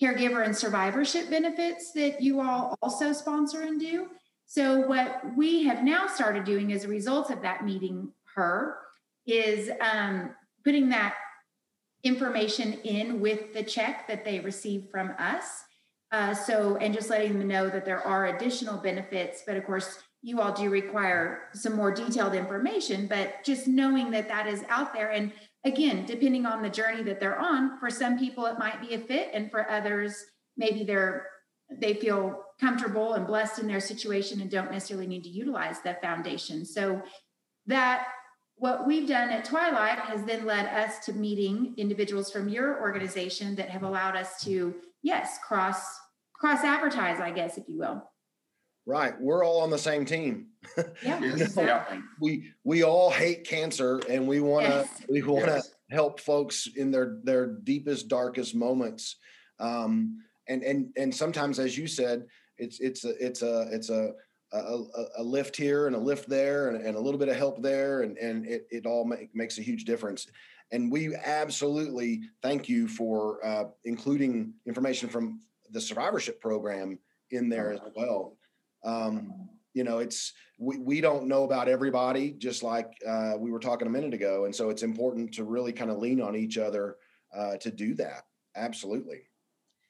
caregiver 0.01 0.45
and 0.45 0.55
survivorship 0.55 1.29
benefits 1.29 1.91
that 1.93 2.21
you 2.21 2.41
all 2.41 2.77
also 2.81 3.11
sponsor 3.11 3.61
and 3.61 3.79
do. 3.79 4.07
So 4.45 4.81
what 4.81 5.21
we 5.35 5.63
have 5.63 5.83
now 5.83 6.05
started 6.07 6.43
doing 6.43 6.71
as 6.71 6.83
a 6.83 6.87
result 6.87 7.31
of 7.31 7.41
that 7.41 7.65
meeting 7.65 8.11
her 8.35 8.77
is 9.25 9.71
um, 9.81 10.35
putting 10.63 10.89
that 10.89 11.15
information 12.03 12.73
in 12.83 13.19
with 13.19 13.53
the 13.53 13.63
check 13.63 14.07
that 14.07 14.23
they 14.23 14.39
receive 14.39 14.85
from 14.91 15.13
us. 15.17 15.63
Uh, 16.11 16.35
so, 16.35 16.77
and 16.77 16.93
just 16.93 17.09
letting 17.09 17.39
them 17.39 17.47
know 17.47 17.67
that 17.67 17.83
there 17.83 18.05
are 18.05 18.27
additional 18.27 18.77
benefits, 18.77 19.41
but 19.47 19.57
of 19.57 19.65
course, 19.65 19.97
you 20.25 20.41
all 20.41 20.51
do 20.51 20.71
require 20.71 21.43
some 21.53 21.75
more 21.75 21.93
detailed 21.93 22.33
information, 22.33 23.05
but 23.05 23.43
just 23.45 23.67
knowing 23.67 24.09
that 24.09 24.27
that 24.27 24.47
is 24.47 24.65
out 24.69 24.91
there. 24.91 25.11
And 25.11 25.31
again, 25.63 26.03
depending 26.07 26.47
on 26.47 26.63
the 26.63 26.69
journey 26.69 27.03
that 27.03 27.19
they're 27.19 27.37
on, 27.37 27.77
for 27.79 27.91
some 27.91 28.17
people 28.17 28.47
it 28.47 28.57
might 28.57 28.81
be 28.81 28.95
a 28.95 28.99
fit, 28.99 29.29
and 29.35 29.51
for 29.51 29.69
others, 29.69 30.15
maybe 30.57 30.83
they're 30.83 31.27
they 31.79 31.93
feel 31.93 32.41
comfortable 32.59 33.13
and 33.13 33.27
blessed 33.27 33.59
in 33.59 33.67
their 33.67 33.79
situation 33.79 34.41
and 34.41 34.49
don't 34.49 34.71
necessarily 34.71 35.05
need 35.05 35.23
to 35.23 35.29
utilize 35.29 35.79
the 35.81 35.95
foundation. 36.01 36.65
So 36.65 37.03
that 37.67 38.07
what 38.55 38.87
we've 38.87 39.07
done 39.07 39.29
at 39.29 39.45
Twilight 39.45 39.99
has 39.99 40.23
then 40.23 40.45
led 40.45 40.65
us 40.65 41.05
to 41.05 41.13
meeting 41.13 41.75
individuals 41.77 42.31
from 42.31 42.49
your 42.49 42.81
organization 42.81 43.55
that 43.57 43.69
have 43.69 43.83
allowed 43.83 44.15
us 44.15 44.43
to, 44.43 44.73
yes, 45.03 45.37
cross 45.47 45.83
cross 46.33 46.63
advertise, 46.63 47.19
I 47.19 47.29
guess, 47.29 47.59
if 47.59 47.65
you 47.67 47.77
will. 47.77 48.03
Right. 48.85 49.19
We're 49.19 49.43
all 49.43 49.61
on 49.61 49.71
the 49.71 49.77
same 49.79 50.05
team. 50.05 50.47
Yeah, 50.77 50.83
Yes. 51.21 51.41
exactly. 51.41 51.99
We 52.19 52.51
we 52.63 52.83
all 52.83 53.09
hate 53.09 53.45
cancer 53.47 53.99
and 54.09 54.27
we 54.27 54.39
want 54.41 54.65
to 54.67 54.71
Yes. 54.71 55.01
we 55.09 55.21
want 55.23 55.45
to 55.45 55.51
Yes. 55.53 55.71
help 55.89 56.19
folks 56.19 56.67
in 56.75 56.91
their 56.91 57.17
their 57.23 57.47
deepest 57.47 58.07
darkest 58.07 58.53
moments. 58.55 59.15
Um 59.59 60.21
and 60.47 60.61
and 60.63 60.89
and 60.97 61.13
sometimes 61.15 61.57
as 61.59 61.75
you 61.77 61.87
said, 61.87 62.27
it's 62.57 62.79
it's 62.79 63.05
a 63.05 63.13
it's 63.25 63.41
a 63.41 63.67
it's 63.71 63.89
a 63.89 64.11
a, 64.53 64.57
a- 64.57 65.07
a 65.17 65.23
lift 65.23 65.55
here 65.57 65.87
and 65.87 65.95
a 65.95 65.99
lift 65.99 66.29
there 66.29 66.69
and, 66.69 66.85
and 66.85 66.95
a 66.95 66.99
little 66.99 67.19
bit 67.19 67.27
of 67.29 67.35
help 67.35 67.61
there 67.63 68.03
and 68.03 68.17
and 68.19 68.45
it, 68.45 68.67
it 68.69 68.85
all 68.85 69.03
make, 69.03 69.33
makes 69.35 69.57
a 69.57 69.61
huge 69.63 69.83
difference 69.85 70.27
and 70.71 70.91
we 70.91 71.13
absolutely 71.15 72.21
thank 72.41 72.69
you 72.69 72.87
for 72.87 73.43
uh, 73.45 73.65
including 73.83 74.53
information 74.65 75.09
from 75.09 75.41
the 75.71 75.81
survivorship 75.81 76.39
program 76.39 76.97
in 77.31 77.49
there 77.49 77.73
as 77.73 77.79
well 77.95 78.37
um, 78.85 79.49
you 79.73 79.83
know 79.83 79.97
it's 79.99 80.33
we, 80.57 80.77
we 80.77 81.01
don't 81.01 81.27
know 81.27 81.43
about 81.43 81.67
everybody 81.67 82.31
just 82.31 82.63
like 82.63 82.93
uh, 83.05 83.33
we 83.37 83.51
were 83.51 83.59
talking 83.59 83.87
a 83.87 83.91
minute 83.91 84.13
ago 84.13 84.45
and 84.45 84.55
so 84.55 84.69
it's 84.69 84.83
important 84.83 85.33
to 85.33 85.43
really 85.43 85.73
kind 85.73 85.91
of 85.91 85.97
lean 85.97 86.21
on 86.21 86.35
each 86.35 86.57
other 86.57 86.95
uh, 87.35 87.57
to 87.57 87.69
do 87.71 87.93
that 87.93 88.23
absolutely 88.55 89.23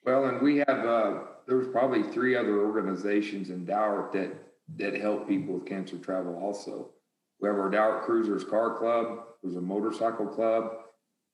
Well, 0.05 0.25
and 0.25 0.41
we 0.41 0.57
have, 0.57 0.85
uh, 0.85 1.13
there's 1.47 1.67
probably 1.67 2.03
three 2.03 2.35
other 2.35 2.63
organizations 2.65 3.49
in 3.49 3.65
Dalhart 3.65 4.11
that, 4.13 4.31
that 4.77 4.93
help 5.01 5.27
people 5.27 5.55
with 5.55 5.65
cancer 5.65 5.97
travel 5.97 6.35
also. 6.35 6.91
We 7.39 7.47
have 7.47 7.57
our 7.57 7.71
Dalhart 7.71 8.03
Cruisers 8.03 8.43
Car 8.43 8.77
Club, 8.77 9.23
there's 9.41 9.55
a 9.55 9.61
motorcycle 9.61 10.27
club, 10.27 10.71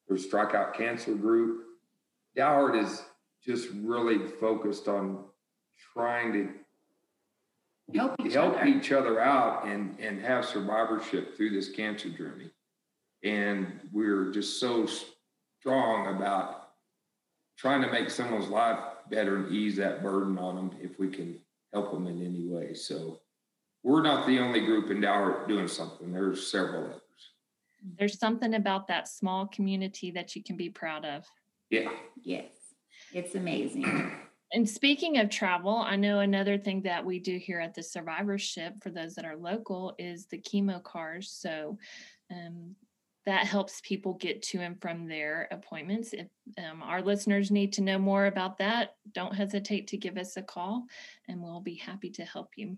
there's 0.07 0.29
Strikeout 0.29 0.73
Cancer 0.73 1.15
Group. 1.15 1.63
Dalhart 2.37 2.81
is 2.81 3.01
just 3.45 3.69
really 3.75 4.27
focused 4.39 4.87
on 4.87 5.25
trying 5.93 6.31
to 6.33 6.49
Help 7.95 8.15
each 8.23 8.33
help 8.33 8.55
other. 8.55 8.65
each 8.65 8.91
other 8.91 9.19
out 9.19 9.65
and, 9.65 9.97
and 9.99 10.21
have 10.21 10.45
survivorship 10.45 11.35
through 11.35 11.51
this 11.51 11.69
cancer 11.69 12.09
journey. 12.09 12.51
And 13.23 13.79
we're 13.91 14.31
just 14.31 14.59
so 14.59 14.87
strong 15.59 16.15
about 16.15 16.69
trying 17.57 17.81
to 17.81 17.91
make 17.91 18.09
someone's 18.09 18.47
life 18.47 18.79
better 19.09 19.37
and 19.37 19.51
ease 19.51 19.75
that 19.77 20.01
burden 20.01 20.37
on 20.37 20.55
them 20.55 20.71
if 20.81 20.99
we 20.99 21.09
can 21.09 21.37
help 21.73 21.91
them 21.91 22.07
in 22.07 22.25
any 22.25 22.47
way. 22.47 22.73
So 22.73 23.19
we're 23.83 24.01
not 24.01 24.25
the 24.25 24.39
only 24.39 24.61
group 24.61 24.89
in 24.89 25.01
Dalhart 25.01 25.47
doing 25.47 25.67
something. 25.67 26.11
There's 26.11 26.47
several 26.47 26.85
others. 26.85 27.01
There's 27.97 28.19
something 28.19 28.53
about 28.53 28.87
that 28.87 29.07
small 29.07 29.47
community 29.47 30.11
that 30.11 30.35
you 30.35 30.43
can 30.43 30.55
be 30.55 30.69
proud 30.69 31.03
of. 31.05 31.25
Yeah. 31.69 31.89
Yes, 32.23 32.51
it's 33.13 33.35
amazing. 33.35 34.11
And 34.53 34.67
speaking 34.67 35.17
of 35.17 35.29
travel, 35.29 35.77
I 35.77 35.95
know 35.95 36.19
another 36.19 36.57
thing 36.57 36.81
that 36.81 37.05
we 37.05 37.19
do 37.19 37.37
here 37.37 37.59
at 37.59 37.73
the 37.73 37.83
survivorship 37.83 38.81
for 38.81 38.89
those 38.89 39.15
that 39.15 39.25
are 39.25 39.37
local 39.37 39.95
is 39.97 40.25
the 40.25 40.39
chemo 40.39 40.83
cars. 40.83 41.31
So 41.31 41.77
um, 42.29 42.75
that 43.25 43.45
helps 43.45 43.81
people 43.81 44.15
get 44.15 44.41
to 44.41 44.59
and 44.59 44.81
from 44.81 45.07
their 45.07 45.47
appointments. 45.51 46.13
If 46.13 46.27
um, 46.57 46.81
our 46.83 47.01
listeners 47.01 47.51
need 47.51 47.73
to 47.73 47.81
know 47.81 47.99
more 47.99 48.25
about 48.25 48.57
that, 48.57 48.95
don't 49.13 49.35
hesitate 49.35 49.87
to 49.87 49.97
give 49.97 50.17
us 50.17 50.35
a 50.35 50.41
call 50.41 50.85
and 51.27 51.41
we'll 51.41 51.61
be 51.61 51.75
happy 51.75 52.09
to 52.11 52.25
help 52.25 52.49
you. 52.57 52.77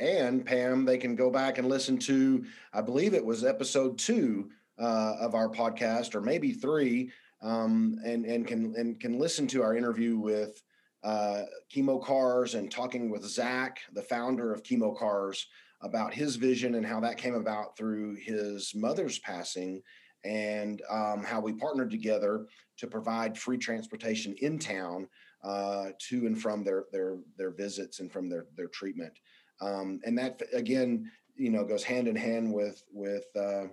and 0.00 0.46
Pam, 0.46 0.86
they 0.86 0.96
can 0.96 1.14
go 1.16 1.28
back 1.28 1.58
and 1.58 1.68
listen 1.68 1.98
to, 1.98 2.46
I 2.72 2.80
believe 2.80 3.12
it 3.12 3.24
was 3.24 3.44
episode 3.44 3.98
two 3.98 4.50
uh, 4.78 5.16
of 5.20 5.34
our 5.34 5.50
podcast, 5.50 6.14
or 6.14 6.22
maybe 6.22 6.52
three, 6.52 7.10
um, 7.42 7.98
and 8.04 8.24
and 8.24 8.46
can 8.46 8.74
and 8.76 8.98
can 9.00 9.18
listen 9.18 9.46
to 9.48 9.62
our 9.62 9.76
interview 9.76 10.16
with 10.16 10.62
uh, 11.02 11.42
Chemo 11.74 12.02
Cars 12.02 12.54
and 12.54 12.70
talking 12.70 13.10
with 13.10 13.24
Zach, 13.24 13.80
the 13.92 14.02
founder 14.02 14.52
of 14.52 14.62
Chemo 14.62 14.96
Cars, 14.96 15.46
about 15.82 16.14
his 16.14 16.36
vision 16.36 16.76
and 16.76 16.86
how 16.86 17.00
that 17.00 17.18
came 17.18 17.34
about 17.34 17.76
through 17.76 18.14
his 18.14 18.72
mother's 18.74 19.18
passing, 19.18 19.82
and 20.24 20.80
um, 20.88 21.24
how 21.24 21.40
we 21.40 21.52
partnered 21.52 21.90
together 21.90 22.46
to 22.78 22.86
provide 22.86 23.36
free 23.36 23.58
transportation 23.58 24.34
in 24.40 24.58
town 24.58 25.08
uh, 25.42 25.86
to 25.98 26.26
and 26.26 26.40
from 26.40 26.62
their 26.62 26.84
their 26.92 27.18
their 27.36 27.50
visits 27.50 27.98
and 28.00 28.12
from 28.12 28.28
their 28.28 28.46
their 28.56 28.68
treatment. 28.68 29.12
Um, 29.60 30.00
and 30.04 30.16
that 30.18 30.40
again 30.52 31.10
you 31.34 31.50
know 31.50 31.64
goes 31.64 31.82
hand 31.82 32.06
in 32.06 32.16
hand 32.16 32.52
with 32.52 32.82
with 32.92 33.24
uh, 33.36 33.64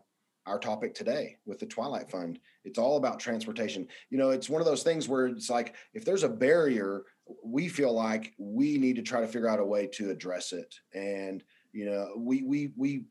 our 0.48 0.58
topic 0.58 0.96
today 0.96 1.36
with 1.46 1.60
the 1.60 1.68
twilight 1.68 2.10
fund 2.10 2.40
it's 2.64 2.80
all 2.80 2.98
about 2.98 3.20
transportation. 3.20 3.88
You 4.10 4.18
know 4.18 4.30
it's 4.30 4.50
one 4.50 4.62
of 4.62 4.68
those 4.68 4.84
things 4.84 5.08
where 5.08 5.28
it's 5.28 5.50
like 5.50 5.76
if 5.94 6.06
there's 6.06 6.24
a 6.24 6.30
barrier 6.30 7.04
we 7.44 7.68
feel 7.68 7.94
like 7.94 8.34
we 8.38 8.78
need 8.78 8.96
to 8.96 9.02
try 9.02 9.22
to 9.22 9.28
figure 9.28 9.48
out 9.48 9.60
a 9.60 9.66
way 9.66 9.88
to 9.88 10.10
address 10.10 10.52
it. 10.52 10.76
And 10.94 11.44
you 11.72 11.86
know 11.86 12.14
we 12.18 12.44
we 12.44 12.72
we 12.76 13.06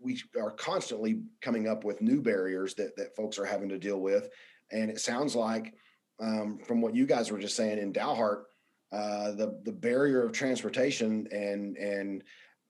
we 0.00 0.20
are 0.40 0.50
constantly 0.50 1.22
coming 1.40 1.68
up 1.68 1.84
with 1.84 2.02
new 2.02 2.20
barriers 2.20 2.74
that 2.74 2.96
that 2.96 3.16
folks 3.16 3.38
are 3.38 3.44
having 3.44 3.68
to 3.68 3.78
deal 3.78 4.00
with. 4.00 4.28
And 4.70 4.90
it 4.90 5.00
sounds 5.00 5.34
like 5.34 5.74
um, 6.20 6.58
from 6.66 6.80
what 6.80 6.94
you 6.94 7.06
guys 7.06 7.30
were 7.30 7.38
just 7.38 7.56
saying 7.56 7.78
in 7.78 7.92
Dalhart, 7.92 8.44
uh, 8.92 9.32
the 9.32 9.60
the 9.64 9.72
barrier 9.72 10.22
of 10.22 10.32
transportation 10.32 11.26
and 11.32 11.76
and 11.76 12.22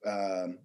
um, 0.07 0.59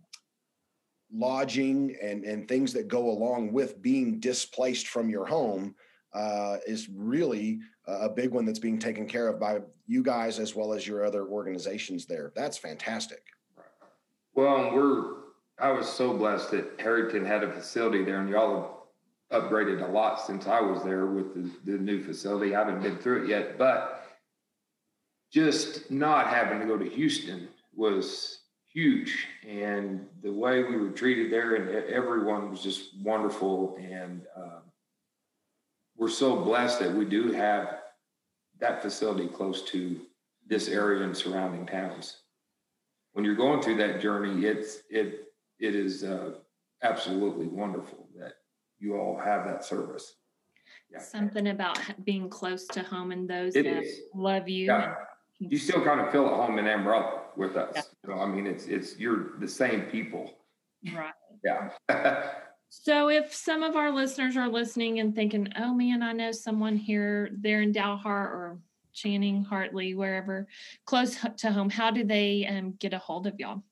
lodging 1.11 1.95
and 2.01 2.23
and 2.25 2.47
things 2.47 2.73
that 2.73 2.87
go 2.87 3.09
along 3.09 3.53
with 3.53 3.81
being 3.81 4.19
displaced 4.19 4.87
from 4.87 5.09
your 5.09 5.25
home 5.25 5.73
uh, 6.13 6.57
is 6.65 6.89
really 6.93 7.59
a 7.87 8.09
big 8.09 8.31
one 8.31 8.45
that's 8.45 8.59
being 8.59 8.79
taken 8.79 9.07
care 9.07 9.27
of 9.27 9.39
by 9.39 9.59
you 9.85 10.03
guys 10.03 10.39
as 10.39 10.55
well 10.55 10.73
as 10.73 10.85
your 10.85 11.05
other 11.05 11.25
organizations 11.25 12.05
there. 12.05 12.33
That's 12.35 12.57
fantastic. 12.57 13.23
Well, 14.35 14.73
we're, 14.73 15.13
I 15.57 15.71
was 15.71 15.87
so 15.87 16.13
blessed 16.13 16.51
that 16.51 16.79
Harrington 16.79 17.25
had 17.25 17.43
a 17.43 17.51
facility 17.51 18.03
there 18.03 18.19
and 18.19 18.29
y'all 18.29 18.85
have 19.31 19.43
upgraded 19.43 19.87
a 19.87 19.91
lot 19.91 20.19
since 20.19 20.47
I 20.47 20.59
was 20.59 20.83
there 20.83 21.05
with 21.05 21.33
the, 21.33 21.71
the 21.71 21.77
new 21.77 22.03
facility. 22.03 22.55
I 22.55 22.59
haven't 22.59 22.83
been 22.83 22.97
through 22.97 23.23
it 23.23 23.29
yet, 23.29 23.57
but 23.57 24.05
just 25.31 25.89
not 25.89 26.27
having 26.27 26.59
to 26.59 26.65
go 26.65 26.77
to 26.77 26.89
Houston 26.89 27.47
was 27.73 28.36
huge. 28.77 29.27
And 29.47 30.05
the 30.21 30.31
way 30.31 30.63
we 30.63 30.77
were 30.77 30.91
treated 30.91 31.31
there 31.31 31.55
and 31.55 31.69
everyone 31.89 32.51
was 32.51 32.61
just 32.61 32.97
wonderful. 33.01 33.77
And 33.79 34.21
um, 34.35 34.61
we're 35.95 36.09
so 36.09 36.35
blessed 36.35 36.79
that 36.81 36.93
we 36.93 37.05
do 37.05 37.31
have 37.31 37.79
that 38.59 38.81
facility 38.81 39.27
close 39.27 39.61
to 39.63 39.99
this 40.47 40.67
area 40.67 41.03
and 41.03 41.15
surrounding 41.15 41.65
towns 41.65 42.17
when 43.17 43.25
you're 43.25 43.33
going 43.33 43.59
through 43.63 43.77
that 43.77 43.99
journey, 43.99 44.45
it's 44.45 44.83
it 44.91 45.33
it 45.57 45.73
is 45.73 46.03
uh, 46.03 46.33
absolutely 46.83 47.47
wonderful 47.47 48.07
that 48.15 48.33
you 48.77 48.95
all 48.95 49.17
have 49.17 49.43
that 49.45 49.65
service. 49.65 50.17
Yeah. 50.91 50.99
Something 50.99 51.47
about 51.47 51.79
being 52.05 52.29
close 52.29 52.67
to 52.67 52.83
home 52.83 53.11
and 53.11 53.27
those 53.27 53.55
it 53.55 53.63
that 53.63 53.81
is. 53.85 54.01
love 54.13 54.47
you. 54.47 54.67
Yeah. 54.67 54.93
You 55.39 55.57
still 55.57 55.83
kind 55.83 55.99
of 55.99 56.11
feel 56.11 56.27
at 56.27 56.33
home 56.33 56.59
in 56.59 56.67
Amarillo 56.67 57.23
with 57.35 57.57
us. 57.57 57.71
Yeah. 57.75 57.81
You 58.07 58.15
know, 58.15 58.21
I 58.21 58.25
mean, 58.25 58.47
it's 58.47 58.65
it's 58.65 58.97
you're 58.97 59.37
the 59.39 59.47
same 59.47 59.81
people. 59.83 60.37
Right. 60.95 61.13
Yeah. 61.43 61.71
so 62.69 63.09
if 63.09 63.33
some 63.33 63.63
of 63.63 63.75
our 63.75 63.91
listeners 63.91 64.37
are 64.37 64.47
listening 64.47 64.99
and 64.99 65.13
thinking, 65.13 65.49
"Oh 65.57 65.73
man, 65.73 66.01
I 66.01 66.13
know 66.13 66.31
someone 66.31 66.75
here, 66.75 67.29
they're 67.39 67.61
in 67.61 67.73
Dalhart 67.73 68.05
or 68.05 68.59
Channing, 68.93 69.43
Hartley, 69.43 69.93
wherever 69.93 70.47
close 70.85 71.17
to 71.37 71.51
home," 71.51 71.69
how 71.69 71.91
do 71.91 72.03
they 72.03 72.45
um, 72.47 72.73
get 72.79 72.93
a 72.93 72.97
hold 72.97 73.27
of 73.27 73.39
y'all? 73.39 73.63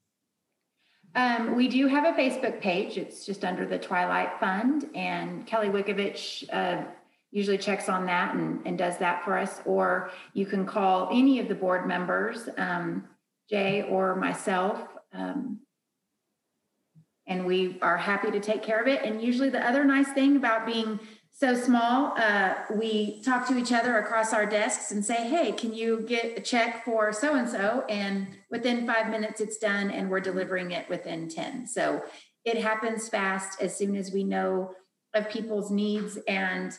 Um, 1.15 1.55
we 1.55 1.69
do 1.69 1.87
have 1.87 2.03
a 2.03 2.17
Facebook 2.17 2.59
page. 2.59 2.97
It's 2.97 3.25
just 3.25 3.45
under 3.45 3.65
the 3.65 3.79
Twilight 3.79 4.37
Fund, 4.39 4.89
and 4.93 5.47
Kelly 5.47 5.69
Wickovich 5.69 6.43
uh, 6.51 6.83
usually 7.31 7.57
checks 7.57 7.87
on 7.87 8.05
that 8.05 8.35
and, 8.35 8.61
and, 8.65 8.77
does 8.77 8.97
that 8.97 9.23
for 9.23 9.37
us. 9.37 9.61
Or 9.65 10.09
you 10.33 10.45
can 10.45 10.65
call 10.65 11.09
any 11.11 11.39
of 11.39 11.47
the 11.47 11.55
board 11.55 11.85
members, 11.85 12.47
um, 12.57 13.05
Jay 13.49 13.83
or 13.83 14.15
myself, 14.15 14.79
um, 15.13 15.59
and 17.27 17.45
we 17.45 17.79
are 17.81 17.97
happy 17.97 18.31
to 18.31 18.39
take 18.39 18.63
care 18.63 18.81
of 18.81 18.87
it. 18.87 19.03
And 19.03 19.21
usually, 19.21 19.49
the 19.49 19.65
other 19.67 19.83
nice 19.83 20.11
thing 20.11 20.35
about 20.35 20.65
being 20.65 20.99
so 21.31 21.53
small, 21.53 22.13
uh, 22.17 22.53
we 22.73 23.21
talk 23.21 23.47
to 23.47 23.57
each 23.57 23.73
other 23.73 23.97
across 23.97 24.31
our 24.31 24.45
desks 24.45 24.91
and 24.91 25.03
say, 25.03 25.27
hey, 25.27 25.51
can 25.51 25.73
you 25.73 26.05
get 26.07 26.37
a 26.37 26.41
check 26.41 26.85
for 26.85 27.11
so 27.11 27.35
and 27.35 27.49
so? 27.49 27.83
And 27.89 28.27
within 28.49 28.87
five 28.87 29.09
minutes, 29.09 29.41
it's 29.41 29.57
done, 29.57 29.91
and 29.91 30.09
we're 30.09 30.21
delivering 30.21 30.71
it 30.71 30.87
within 30.87 31.27
10. 31.27 31.67
So 31.67 32.03
it 32.45 32.61
happens 32.61 33.09
fast 33.09 33.61
as 33.61 33.75
soon 33.75 33.97
as 33.97 34.13
we 34.13 34.23
know 34.23 34.75
of 35.13 35.29
people's 35.29 35.71
needs. 35.71 36.17
And 36.27 36.71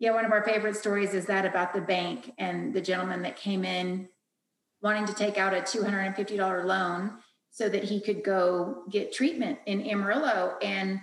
yeah, 0.00 0.12
one 0.12 0.26
of 0.26 0.32
our 0.32 0.44
favorite 0.44 0.76
stories 0.76 1.14
is 1.14 1.26
that 1.26 1.46
about 1.46 1.72
the 1.72 1.80
bank 1.80 2.32
and 2.36 2.74
the 2.74 2.82
gentleman 2.82 3.22
that 3.22 3.36
came 3.36 3.64
in 3.64 4.08
wanting 4.84 5.06
to 5.06 5.14
take 5.14 5.38
out 5.38 5.54
a 5.54 5.62
$250 5.62 6.64
loan 6.66 7.10
so 7.50 7.70
that 7.70 7.82
he 7.82 8.00
could 8.00 8.22
go 8.22 8.84
get 8.90 9.14
treatment 9.14 9.58
in 9.64 9.88
Amarillo. 9.88 10.56
And 10.60 11.00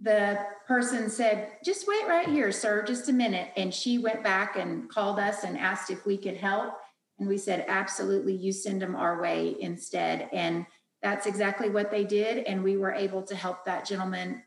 the 0.00 0.38
person 0.66 1.10
said, 1.10 1.52
just 1.62 1.86
wait 1.86 2.08
right 2.08 2.26
here, 2.26 2.50
sir, 2.50 2.82
just 2.82 3.10
a 3.10 3.12
minute. 3.12 3.50
And 3.54 3.72
she 3.72 3.98
went 3.98 4.24
back 4.24 4.56
and 4.56 4.88
called 4.88 5.18
us 5.18 5.44
and 5.44 5.58
asked 5.58 5.90
if 5.90 6.06
we 6.06 6.16
could 6.16 6.38
help. 6.38 6.72
And 7.18 7.28
we 7.28 7.36
said, 7.36 7.66
absolutely, 7.68 8.34
you 8.34 8.50
send 8.50 8.80
them 8.80 8.96
our 8.96 9.20
way 9.20 9.56
instead. 9.60 10.30
And 10.32 10.64
that's 11.02 11.26
exactly 11.26 11.68
what 11.68 11.90
they 11.90 12.04
did. 12.04 12.44
And 12.46 12.64
we 12.64 12.78
were 12.78 12.92
able 12.92 13.22
to 13.24 13.36
help 13.36 13.66
that 13.66 13.84
gentleman. 13.84 14.42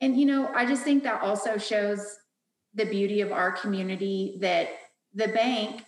And, 0.00 0.18
you 0.18 0.24
know, 0.24 0.48
I 0.54 0.64
just 0.64 0.84
think 0.84 1.02
that 1.02 1.20
also 1.20 1.58
shows 1.58 2.16
the 2.72 2.86
beauty 2.86 3.20
of 3.20 3.30
our 3.30 3.52
community 3.52 4.38
that 4.40 4.70
the 5.12 5.28
bank 5.28 5.84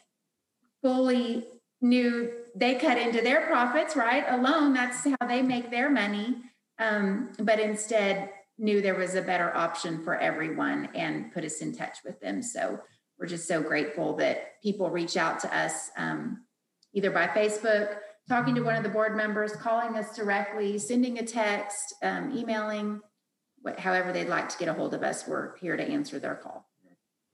fully 0.82 1.46
knew 1.84 2.32
they 2.56 2.76
cut 2.76 2.98
into 2.98 3.20
their 3.20 3.46
profits, 3.46 3.94
right? 3.94 4.24
Alone, 4.28 4.72
that's 4.72 5.04
how 5.04 5.26
they 5.28 5.42
make 5.42 5.70
their 5.70 5.90
money. 5.90 6.36
Um, 6.78 7.30
but 7.38 7.60
instead, 7.60 8.30
knew 8.58 8.80
there 8.80 8.94
was 8.94 9.14
a 9.14 9.22
better 9.22 9.54
option 9.54 10.02
for 10.02 10.16
everyone 10.16 10.88
and 10.94 11.32
put 11.32 11.44
us 11.44 11.60
in 11.60 11.74
touch 11.74 11.98
with 12.04 12.20
them. 12.20 12.42
So 12.42 12.80
we're 13.18 13.26
just 13.26 13.46
so 13.46 13.62
grateful 13.62 14.16
that 14.16 14.62
people 14.62 14.90
reach 14.90 15.16
out 15.16 15.40
to 15.40 15.56
us 15.56 15.90
um, 15.96 16.44
either 16.94 17.10
by 17.10 17.26
Facebook, 17.26 17.96
talking 18.28 18.54
to 18.54 18.62
one 18.62 18.76
of 18.76 18.82
the 18.82 18.88
board 18.88 19.16
members, 19.16 19.52
calling 19.52 19.96
us 19.96 20.16
directly, 20.16 20.78
sending 20.78 21.18
a 21.18 21.26
text, 21.26 21.94
um, 22.02 22.32
emailing, 22.34 23.00
what, 23.60 23.78
however 23.78 24.12
they'd 24.12 24.28
like 24.28 24.48
to 24.48 24.58
get 24.58 24.68
a 24.68 24.72
hold 24.72 24.94
of 24.94 25.02
us. 25.02 25.26
We're 25.28 25.56
here 25.58 25.76
to 25.76 25.82
answer 25.82 26.18
their 26.18 26.36
call. 26.36 26.66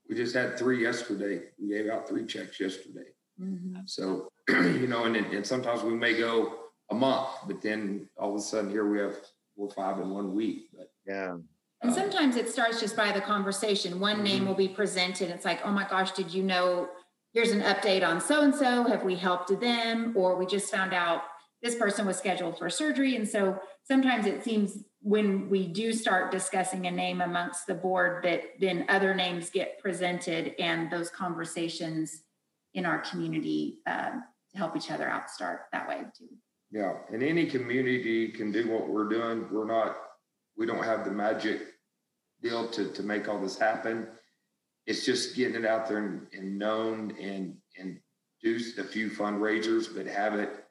We 0.09 0.17
just 0.17 0.35
had 0.35 0.59
three 0.59 0.83
yesterday. 0.83 1.43
We 1.61 1.69
gave 1.69 1.89
out 1.89 2.09
three 2.09 2.27
checks 2.27 2.59
yesterday. 2.59 3.11
Mm-hmm. 3.41 3.83
So, 3.87 4.29
you 4.81 4.87
know, 4.87 5.05
and, 5.05 5.17
and 5.17 5.47
sometimes 5.47 5.83
we 5.83 5.95
may 5.95 6.17
go 6.17 6.55
a 6.91 6.95
month, 6.95 7.29
but 7.47 7.63
then 7.63 8.09
all 8.19 8.31
of 8.31 8.37
a 8.37 8.41
sudden 8.41 8.71
here 8.71 8.87
we 8.87 8.99
have 8.99 9.15
four 9.57 9.69
or 9.69 9.71
five 9.71 9.99
in 10.01 10.11
one 10.11 10.35
week. 10.35 10.69
But 10.77 10.91
yeah. 11.07 11.37
And 11.83 11.95
sometimes 11.95 12.37
it 12.37 12.49
starts 12.49 12.81
just 12.81 12.97
by 12.97 13.11
the 13.13 13.21
conversation. 13.21 14.01
One 14.01 14.17
mm-hmm. 14.17 14.25
name 14.25 14.47
will 14.47 14.55
be 14.55 14.69
presented. 14.69 15.31
It's 15.31 15.45
like, 15.45 15.65
oh 15.65 15.71
my 15.71 15.89
gosh, 15.89 16.13
did 16.13 16.33
you 16.33 16.43
know? 16.43 16.89
Here's 17.33 17.53
an 17.53 17.63
update 17.63 18.07
on 18.07 18.21
so 18.21 18.43
and 18.43 18.55
so. 18.55 18.85
Have 18.85 19.05
we 19.05 19.15
helped 19.15 19.59
them? 19.61 20.13
Or 20.17 20.37
we 20.37 20.47
just 20.47 20.71
found 20.71 20.93
out 20.93 21.23
this 21.63 21.75
person 21.75 22.07
was 22.07 22.19
scheduled 22.19 22.59
for 22.59 22.69
surgery. 22.69 23.17
And 23.17 23.29
so 23.29 23.59
sometimes 23.85 24.27
it 24.27 24.43
seems 24.43 24.85
when 25.03 25.49
we 25.49 25.67
do 25.67 25.93
start 25.93 26.31
discussing 26.31 26.87
a 26.87 26.91
name 26.91 27.21
amongst 27.21 27.67
the 27.67 27.75
board 27.75 28.25
that 28.25 28.43
then 28.59 28.85
other 28.89 29.15
names 29.15 29.49
get 29.49 29.79
presented 29.79 30.55
and 30.59 30.91
those 30.91 31.09
conversations 31.09 32.23
in 32.75 32.85
our 32.85 32.99
community 32.99 33.79
uh, 33.87 34.13
to 34.53 34.59
help 34.59 34.77
each 34.77 34.91
other 34.91 35.09
out 35.09 35.31
start 35.31 35.63
that 35.73 35.89
way 35.89 36.03
too. 36.17 36.29
Yeah, 36.71 36.93
and 37.13 37.23
any 37.23 37.47
community 37.47 38.29
can 38.29 38.53
do 38.53 38.71
what 38.71 38.89
we're 38.89 39.09
doing. 39.09 39.47
We're 39.51 39.67
not 39.67 39.97
we 40.57 40.67
don't 40.67 40.85
have 40.85 41.05
the 41.05 41.11
magic 41.11 41.63
deal 42.43 42.69
to 42.69 42.91
to 42.93 43.03
make 43.03 43.29
all 43.29 43.41
this 43.41 43.59
happen. 43.59 44.09
It's 44.87 45.05
just 45.05 45.37
getting 45.37 45.57
it 45.57 45.67
out 45.67 45.89
there 45.89 45.99
and, 45.99 46.27
and 46.33 46.59
known 46.59 47.17
and 47.21 47.57
and 47.79 47.99
do 48.43 48.59
a 48.79 48.85
few 48.85 49.11
fundraisers, 49.11 49.95
but 49.95 50.07
have 50.07 50.35
it 50.35 50.65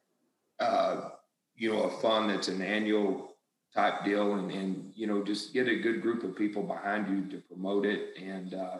uh, 0.59 1.09
you 1.55 1.71
know 1.71 1.83
a 1.83 2.01
fund 2.01 2.29
that's 2.29 2.47
an 2.47 2.61
annual 2.61 3.35
type 3.73 4.03
deal 4.03 4.33
and 4.33 4.51
and 4.51 4.91
you 4.95 5.05
know 5.05 5.23
just 5.23 5.53
get 5.53 5.67
a 5.67 5.79
good 5.79 6.01
group 6.01 6.23
of 6.23 6.35
people 6.35 6.63
behind 6.63 7.07
you 7.07 7.29
to 7.29 7.43
promote 7.47 7.85
it 7.85 8.17
and 8.17 8.53
uh, 8.53 8.77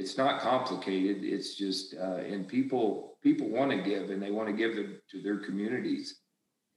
it's 0.00 0.16
not 0.16 0.40
complicated 0.40 1.22
it's 1.22 1.54
just 1.54 1.94
uh, 1.94 2.16
and 2.16 2.48
people 2.48 3.18
people 3.22 3.48
want 3.48 3.70
to 3.70 3.78
give 3.82 4.10
and 4.10 4.22
they 4.22 4.30
want 4.30 4.48
to 4.48 4.54
give 4.54 4.74
to 5.10 5.22
their 5.22 5.38
communities 5.38 6.20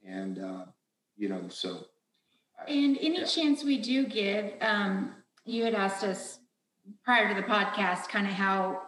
and 0.06 0.38
uh, 0.38 0.64
you 1.16 1.28
know 1.28 1.42
so 1.48 1.84
and 2.68 2.96
any 3.00 3.18
yeah. 3.18 3.24
chance 3.24 3.62
we 3.62 3.78
do 3.78 4.06
give, 4.06 4.52
um, 4.60 5.14
you 5.44 5.64
had 5.64 5.74
asked 5.74 6.04
us 6.04 6.38
prior 7.04 7.28
to 7.28 7.34
the 7.34 7.46
podcast 7.46 8.08
kind 8.08 8.26
of 8.26 8.32
how 8.32 8.82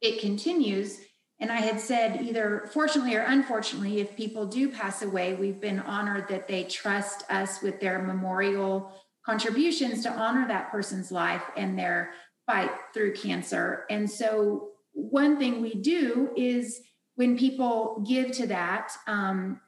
it 0.00 0.20
continues. 0.20 0.98
And 1.40 1.50
I 1.50 1.60
had 1.60 1.80
said, 1.80 2.22
either 2.22 2.70
fortunately 2.72 3.16
or 3.16 3.22
unfortunately, 3.22 4.00
if 4.00 4.16
people 4.16 4.46
do 4.46 4.70
pass 4.70 5.02
away, 5.02 5.34
we've 5.34 5.60
been 5.60 5.80
honored 5.80 6.28
that 6.28 6.48
they 6.48 6.64
trust 6.64 7.24
us 7.30 7.60
with 7.62 7.80
their 7.80 8.00
memorial 8.00 8.92
contributions 9.26 10.02
to 10.04 10.10
honor 10.10 10.46
that 10.48 10.70
person's 10.70 11.12
life 11.12 11.42
and 11.56 11.78
their 11.78 12.12
fight 12.52 12.70
through 12.92 13.14
cancer. 13.14 13.84
And 13.88 14.10
so, 14.10 14.68
one 14.92 15.38
thing 15.38 15.62
we 15.62 15.74
do 15.74 16.30
is 16.36 16.80
when 17.14 17.38
people 17.38 18.04
give 18.06 18.30
to 18.32 18.46
that, 18.48 18.92
um, 19.06 19.60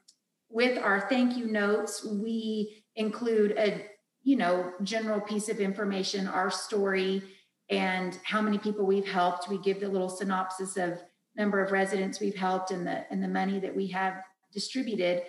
with 0.49 0.77
our 0.77 1.01
thank 1.09 1.35
you 1.35 1.47
notes, 1.47 2.05
we 2.05 2.83
include 2.95 3.57
a 3.57 3.85
you 4.23 4.37
know 4.37 4.71
general 4.83 5.19
piece 5.19 5.49
of 5.49 5.59
information 5.59 6.27
our 6.27 6.51
story 6.51 7.23
and 7.69 8.19
how 8.23 8.41
many 8.41 8.59
people 8.59 8.85
we've 8.85 9.07
helped. 9.07 9.49
We 9.49 9.57
give 9.57 9.79
the 9.79 9.89
little 9.89 10.09
synopsis 10.09 10.77
of 10.77 11.01
number 11.35 11.63
of 11.63 11.71
residents 11.71 12.19
we've 12.19 12.35
helped 12.35 12.71
and 12.71 12.85
the 12.85 13.11
and 13.11 13.23
the 13.23 13.27
money 13.27 13.59
that 13.59 13.75
we 13.75 13.87
have 13.87 14.21
distributed. 14.53 15.23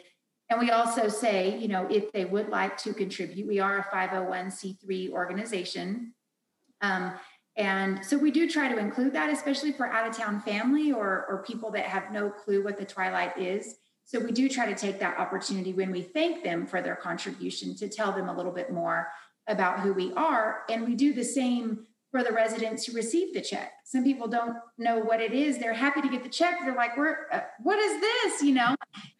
And 0.51 0.61
we 0.61 0.71
also 0.71 1.09
say 1.09 1.59
you 1.59 1.69
know 1.69 1.87
if 1.91 2.13
they 2.13 2.27
would 2.27 2.51
like 2.51 2.77
to 2.79 2.93
contribute 2.93 3.49
we 3.49 3.61
are 3.61 3.79
a 3.79 3.97
501c3 3.97 5.11
organization. 5.11 6.13
Um, 6.83 7.15
and 7.57 8.05
so 8.05 8.19
we 8.19 8.31
do 8.31 8.49
try 8.49 8.69
to 8.69 8.79
include 8.79 9.13
that 9.13 9.31
especially 9.31 9.73
for 9.73 9.87
out 9.87 10.09
of 10.09 10.17
town 10.17 10.41
family 10.41 10.93
or 10.93 11.27
or 11.29 11.45
people 11.47 11.71
that 11.71 11.85
have 11.85 12.13
no 12.13 12.31
clue 12.31 12.63
what 12.63 12.79
the 12.79 12.85
twilight 12.85 13.37
is 13.39 13.77
so 14.07 14.21
we 14.21 14.31
do 14.31 14.49
try 14.49 14.67
to 14.67 14.75
take 14.75 15.01
that 15.01 15.19
opportunity 15.19 15.73
when 15.73 15.91
we 15.91 16.01
thank 16.01 16.45
them 16.45 16.65
for 16.65 16.81
their 16.81 16.95
contribution 16.95 17.75
to 17.77 17.89
tell 17.89 18.13
them 18.13 18.29
a 18.29 18.37
little 18.37 18.53
bit 18.53 18.73
more 18.73 19.09
about 19.49 19.81
who 19.81 19.93
we 19.93 20.13
are. 20.15 20.61
And 20.71 20.87
we 20.87 20.95
do 20.95 21.13
the 21.13 21.25
same 21.25 21.87
for 22.13 22.23
the 22.23 22.31
residents 22.31 22.85
who 22.85 22.93
receive 22.93 23.35
the 23.35 23.41
check. 23.41 23.73
Some 23.85 24.05
people 24.05 24.29
don't 24.29 24.57
know 24.79 25.01
what 25.01 25.21
it 25.21 25.33
is. 25.33 25.59
They're 25.59 25.75
happy 25.75 26.01
to 26.03 26.09
get 26.09 26.23
the 26.23 26.29
check. 26.29 26.59
They're 26.65 26.75
like, 26.75 26.97
"We're 26.97 27.27
uh, 27.33 27.41
what 27.63 27.81
is 27.81 28.01
this?" 28.01 28.43
You 28.43 28.55
know. 28.55 28.77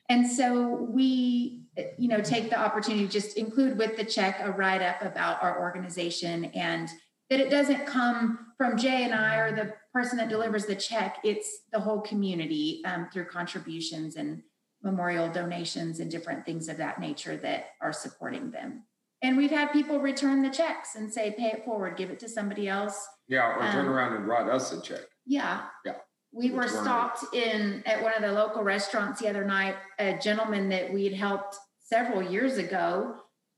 And 0.09 0.25
so 0.31 0.87
we, 0.89 1.65
you 1.99 2.07
know, 2.07 2.21
take 2.21 2.49
the 2.49 2.59
opportunity 2.59 3.07
to 3.07 3.13
just 3.13 3.37
include 3.37 3.77
with 3.77 3.97
the 3.97 4.05
check 4.05 4.39
a 4.41 4.53
write 4.53 4.83
up 4.83 5.03
about 5.03 5.43
our 5.43 5.61
organization 5.61 6.45
and 6.47 6.89
that 7.31 7.41
it 7.41 7.51
doesn't 7.51 7.87
come 7.87 8.39
from 8.57 8.77
Jay 8.77 9.05
and 9.05 9.15
I 9.15 9.37
or 9.37 9.55
the 9.55 9.75
person 9.93 10.19
that 10.19 10.29
delivers 10.29 10.67
the 10.67 10.77
check. 10.77 11.19
It's 11.25 11.61
the 11.73 11.81
whole 11.81 12.01
community 12.01 12.83
um, 12.85 13.09
through 13.13 13.27
contributions 13.27 14.17
and 14.17 14.43
memorial 14.83 15.31
donations 15.31 16.01
and 16.01 16.11
different 16.11 16.45
things 16.47 16.69
of 16.69 16.77
that 16.77 17.01
nature 17.01 17.37
that 17.39 17.71
are 17.81 17.93
supporting 17.93 18.51
them. 18.51 18.85
And 19.23 19.37
we've 19.37 19.51
had 19.51 19.73
people 19.73 19.99
return 19.99 20.43
the 20.43 20.51
checks 20.51 20.95
and 20.95 21.13
say, 21.13 21.35
pay 21.37 21.49
it 21.49 21.65
forward, 21.65 21.97
give 21.97 22.11
it 22.11 22.21
to 22.21 22.29
somebody 22.29 22.69
else. 22.69 23.07
Yeah, 23.29 23.57
or 23.57 23.63
um, 23.63 23.73
turn 23.73 23.87
around 23.87 24.15
and 24.15 24.29
write 24.29 24.49
us 24.49 24.73
a 24.73 24.81
check. 24.81 25.01
Yeah. 25.25 25.63
Yeah. 25.85 25.95
We 26.33 26.51
were 26.51 26.69
stopped 26.69 27.35
in 27.35 27.83
at 27.87 28.03
one 28.03 28.13
of 28.13 28.23
the 28.23 28.31
local 28.31 28.63
restaurants 28.63 29.21
the 29.21 29.29
other 29.29 29.45
night. 29.45 29.77
A 29.99 30.19
gentleman 30.19 30.69
that 30.69 30.93
we 30.93 31.05
had 31.05 31.15
helped 31.15 31.57
several 31.81 32.23
years 32.23 32.59
ago 32.59 33.17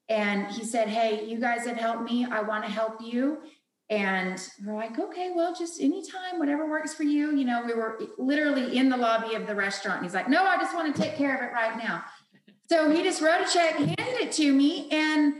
And 0.08 0.46
he 0.46 0.64
said, 0.64 0.88
Hey, 0.88 1.24
you 1.26 1.38
guys 1.38 1.66
have 1.66 1.76
helped 1.76 2.02
me. 2.02 2.24
I 2.24 2.40
want 2.40 2.64
to 2.64 2.70
help 2.70 3.00
you. 3.02 3.38
And 3.90 4.38
we're 4.66 4.74
like, 4.74 4.98
okay, 4.98 5.32
well, 5.34 5.54
just 5.54 5.80
anytime, 5.80 6.38
whatever 6.38 6.68
works 6.68 6.92
for 6.92 7.04
you. 7.04 7.34
You 7.34 7.44
know, 7.44 7.62
we 7.64 7.72
were 7.72 7.98
literally 8.18 8.76
in 8.76 8.90
the 8.90 8.96
lobby 8.96 9.34
of 9.34 9.46
the 9.46 9.54
restaurant. 9.54 10.02
He's 10.02 10.12
like, 10.12 10.28
no, 10.28 10.44
I 10.44 10.56
just 10.58 10.74
want 10.74 10.94
to 10.94 11.02
take 11.02 11.16
care 11.16 11.34
of 11.34 11.42
it 11.42 11.52
right 11.54 11.76
now. 11.78 12.04
So 12.68 12.90
he 12.90 13.02
just 13.02 13.22
wrote 13.22 13.40
a 13.40 13.50
check, 13.50 13.76
handed 13.76 13.96
it 13.98 14.32
to 14.32 14.52
me. 14.52 14.88
And 14.90 15.34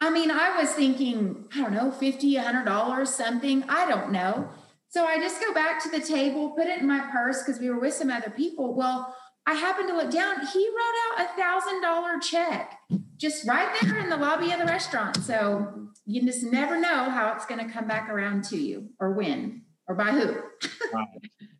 I 0.00 0.08
mean, 0.08 0.30
I 0.30 0.58
was 0.58 0.70
thinking, 0.70 1.48
I 1.54 1.58
don't 1.58 1.74
know, 1.74 1.90
50, 1.90 2.34
$100, 2.34 3.06
something. 3.06 3.62
I 3.68 3.86
don't 3.86 4.10
know. 4.10 4.48
So 4.88 5.04
I 5.04 5.18
just 5.18 5.40
go 5.40 5.52
back 5.52 5.82
to 5.82 5.90
the 5.90 6.00
table, 6.00 6.50
put 6.50 6.66
it 6.66 6.80
in 6.80 6.88
my 6.88 7.00
purse 7.12 7.42
because 7.42 7.60
we 7.60 7.68
were 7.68 7.78
with 7.78 7.92
some 7.92 8.10
other 8.10 8.30
people. 8.30 8.74
Well, 8.74 9.14
I 9.50 9.54
happened 9.54 9.88
to 9.88 9.96
look 9.96 10.12
down. 10.12 10.46
He 10.46 10.68
wrote 10.68 11.18
out 11.18 11.26
a 11.26 11.36
thousand 11.36 11.82
dollar 11.82 12.20
check 12.20 12.78
just 13.16 13.48
right 13.48 13.68
there 13.82 13.98
in 13.98 14.08
the 14.08 14.16
lobby 14.16 14.52
of 14.52 14.60
the 14.60 14.64
restaurant. 14.64 15.16
So 15.16 15.88
you 16.06 16.22
just 16.22 16.44
never 16.44 16.78
know 16.78 17.10
how 17.10 17.32
it's 17.34 17.46
going 17.46 17.66
to 17.66 17.72
come 17.72 17.88
back 17.88 18.08
around 18.08 18.44
to 18.44 18.56
you 18.56 18.90
or 19.00 19.12
when 19.12 19.62
or 19.88 19.96
by 19.96 20.12
who. 20.12 20.40
right. 20.94 21.08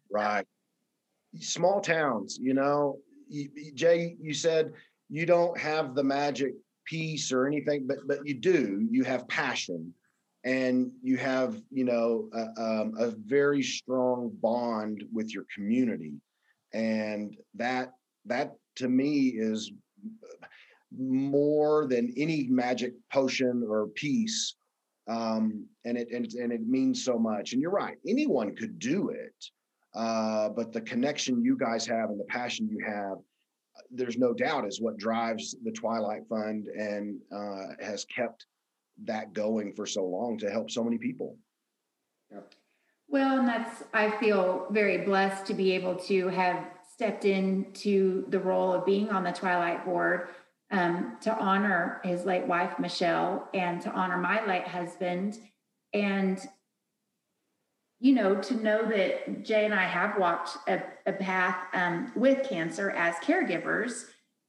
right. 0.09 0.47
Small 1.41 1.81
towns, 1.81 2.39
you 2.41 2.55
know, 2.55 2.99
Jay, 3.75 4.17
you 4.21 4.35
said 4.35 4.73
you 5.09 5.27
don't 5.27 5.59
have 5.59 5.97
the 5.97 6.05
magic 6.05 6.55
piece 6.87 7.33
or 7.33 7.49
anything, 7.49 7.89
but 7.89 7.99
but 8.07 8.25
you 8.25 8.35
do. 8.35 8.87
You 8.89 9.03
have 9.03 9.27
passion, 9.27 9.93
and 10.45 10.93
you 11.03 11.17
have 11.17 11.61
you 11.73 11.85
know 11.85 12.29
a, 12.33 12.63
um, 12.63 12.95
a 12.99 13.11
very 13.11 13.63
strong 13.63 14.31
bond 14.41 15.05
with 15.13 15.33
your 15.33 15.45
community, 15.55 16.15
and 16.73 17.37
that 17.55 17.93
that 18.27 18.55
to 18.77 18.89
me 18.89 19.29
is 19.29 19.73
more 20.97 21.87
than 21.87 22.13
any 22.17 22.47
magic 22.49 22.95
potion 23.13 23.65
or 23.69 23.89
piece. 23.89 24.57
Um, 25.09 25.67
and 25.85 25.97
it 25.97 26.09
and, 26.13 26.27
and 26.35 26.53
it 26.53 26.67
means 26.67 27.05
so 27.05 27.19
much. 27.19 27.53
And 27.53 27.61
you're 27.61 27.71
right 27.71 27.97
anyone 28.07 28.55
could 28.55 28.79
do 28.79 29.11
it 29.11 29.35
uh, 29.95 30.49
but 30.51 30.73
the 30.73 30.81
connection 30.81 31.43
you 31.43 31.57
guys 31.57 31.87
have 31.87 32.11
and 32.11 32.21
the 32.21 32.25
passion 32.25 32.69
you 32.69 32.79
have 32.87 33.19
there's 33.91 34.19
no 34.19 34.33
doubt 34.33 34.67
is 34.67 34.81
what 34.81 34.97
drives 34.99 35.57
the 35.65 35.73
twilight 35.73 36.23
fund 36.29 36.67
and 36.69 37.19
uh, 37.35 37.75
has 37.81 38.05
kept 38.05 38.47
that 39.05 39.33
going 39.33 39.73
for 39.73 39.87
so 39.87 40.05
long 40.05 40.39
to 40.39 40.51
help 40.51 40.71
so 40.71 40.85
many 40.85 40.99
people 40.99 41.37
well 43.11 43.39
and 43.39 43.49
that's 43.49 43.83
i 43.93 44.11
feel 44.19 44.67
very 44.71 44.99
blessed 44.99 45.45
to 45.47 45.55
be 45.55 45.73
able 45.73 45.95
to 45.95 46.29
have 46.29 46.65
stepped 46.93 47.25
into 47.25 48.25
the 48.29 48.39
role 48.39 48.73
of 48.73 48.87
being 48.87 49.11
on 49.11 49.25
the 49.25 49.33
twilight 49.33 49.85
board 49.85 50.29
um, 50.71 51.17
to 51.23 51.37
honor 51.37 52.01
his 52.05 52.25
late 52.25 52.47
wife, 52.47 52.79
Michelle, 52.79 53.49
and 53.55 53.81
to 53.83 53.91
honor 53.91 54.17
my 54.17 54.45
late 54.47 54.67
husband. 54.67 55.39
And, 55.93 56.41
you 57.99 58.15
know, 58.15 58.37
to 58.37 58.55
know 58.55 58.87
that 58.89 59.45
Jay 59.45 59.65
and 59.65 59.75
I 59.75 59.85
have 59.85 60.19
walked 60.19 60.57
a, 60.69 60.83
a 61.07 61.13
path 61.13 61.57
um, 61.75 62.13
with 62.15 62.49
cancer 62.49 62.91
as 62.91 63.17
caregivers. 63.17 64.05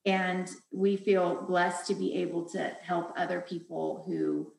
And 0.06 0.50
we 0.71 0.95
feel 0.95 1.43
blessed 1.43 1.88
to 1.88 1.95
be 1.95 2.15
able 2.17 2.45
to 2.50 2.76
help 2.82 3.13
other 3.17 3.41
people 3.41 4.04
who 4.08 4.52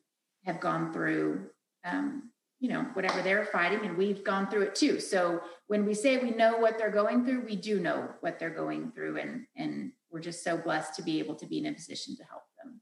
have 0.45 0.59
gone 0.59 0.93
through, 0.93 1.47
um, 1.85 2.31
you 2.63 2.69
know, 2.69 2.83
whatever 2.93 3.21
they're 3.21 3.43
fighting, 3.43 3.85
and 3.85 3.97
we've 3.97 4.23
gone 4.23 4.49
through 4.49 4.61
it 4.61 4.73
too. 4.73 4.97
So 4.97 5.41
when 5.67 5.85
we 5.85 5.93
say 5.93 6.15
we 6.15 6.31
know 6.31 6.59
what 6.59 6.77
they're 6.77 6.89
going 6.89 7.25
through, 7.25 7.41
we 7.41 7.57
do 7.57 7.81
know 7.81 8.07
what 8.21 8.39
they're 8.39 8.49
going 8.49 8.93
through, 8.93 9.17
and 9.17 9.45
and 9.57 9.91
we're 10.09 10.21
just 10.21 10.45
so 10.45 10.55
blessed 10.55 10.95
to 10.95 11.03
be 11.03 11.19
able 11.19 11.35
to 11.35 11.45
be 11.45 11.57
in 11.57 11.65
a 11.65 11.73
position 11.73 12.15
to 12.15 12.23
help 12.23 12.43
them. 12.63 12.79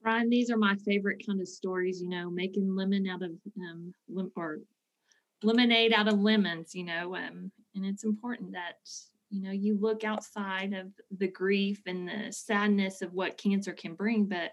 Ryan, 0.00 0.30
these 0.30 0.48
are 0.48 0.56
my 0.56 0.76
favorite 0.76 1.26
kind 1.26 1.40
of 1.40 1.48
stories, 1.48 2.00
you 2.00 2.08
know, 2.08 2.30
making 2.30 2.72
lemon 2.76 3.08
out 3.08 3.20
of 3.20 3.32
um 3.58 3.92
lim- 4.08 4.30
or 4.36 4.60
lemonade 5.42 5.92
out 5.92 6.06
of 6.06 6.20
lemons, 6.20 6.72
you 6.72 6.84
know, 6.84 7.16
um, 7.16 7.50
and 7.74 7.84
it's 7.84 8.04
important 8.04 8.52
that 8.52 8.76
you 9.30 9.42
know 9.42 9.50
you 9.50 9.76
look 9.76 10.04
outside 10.04 10.72
of 10.72 10.86
the 11.18 11.26
grief 11.26 11.82
and 11.86 12.06
the 12.08 12.32
sadness 12.32 13.02
of 13.02 13.12
what 13.12 13.38
cancer 13.38 13.72
can 13.72 13.94
bring, 13.94 14.26
but 14.26 14.52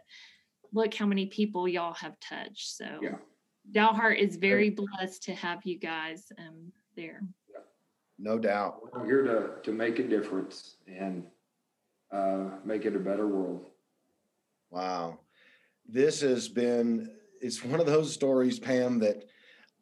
look 0.74 0.96
how 0.96 1.06
many 1.06 1.28
people 1.28 1.68
y'all 1.68 1.94
have 1.94 2.20
touched. 2.20 2.76
So 2.76 2.88
yeah. 3.04 3.18
Dalhart 3.72 4.20
is 4.20 4.36
very 4.36 4.70
blessed 4.70 5.24
to 5.24 5.34
have 5.34 5.66
you 5.66 5.78
guys 5.78 6.32
um, 6.38 6.72
there. 6.96 7.22
No 8.18 8.40
doubt. 8.40 8.82
We're 8.94 9.06
here 9.06 9.24
to 9.24 9.62
to 9.64 9.72
make 9.72 10.00
a 10.00 10.04
difference, 10.04 10.78
and 10.88 11.26
uh, 12.12 12.50
make 12.64 12.86
it 12.86 12.96
a 12.96 13.00
better 13.00 13.28
world. 13.28 13.66
Wow. 14.72 15.20
This 15.88 16.22
has 16.22 16.48
been, 16.48 17.12
it's 17.42 17.64
one 17.64 17.80
of 17.80 17.86
those 17.86 18.12
stories, 18.14 18.60
Pam, 18.60 19.00
that 19.00 19.26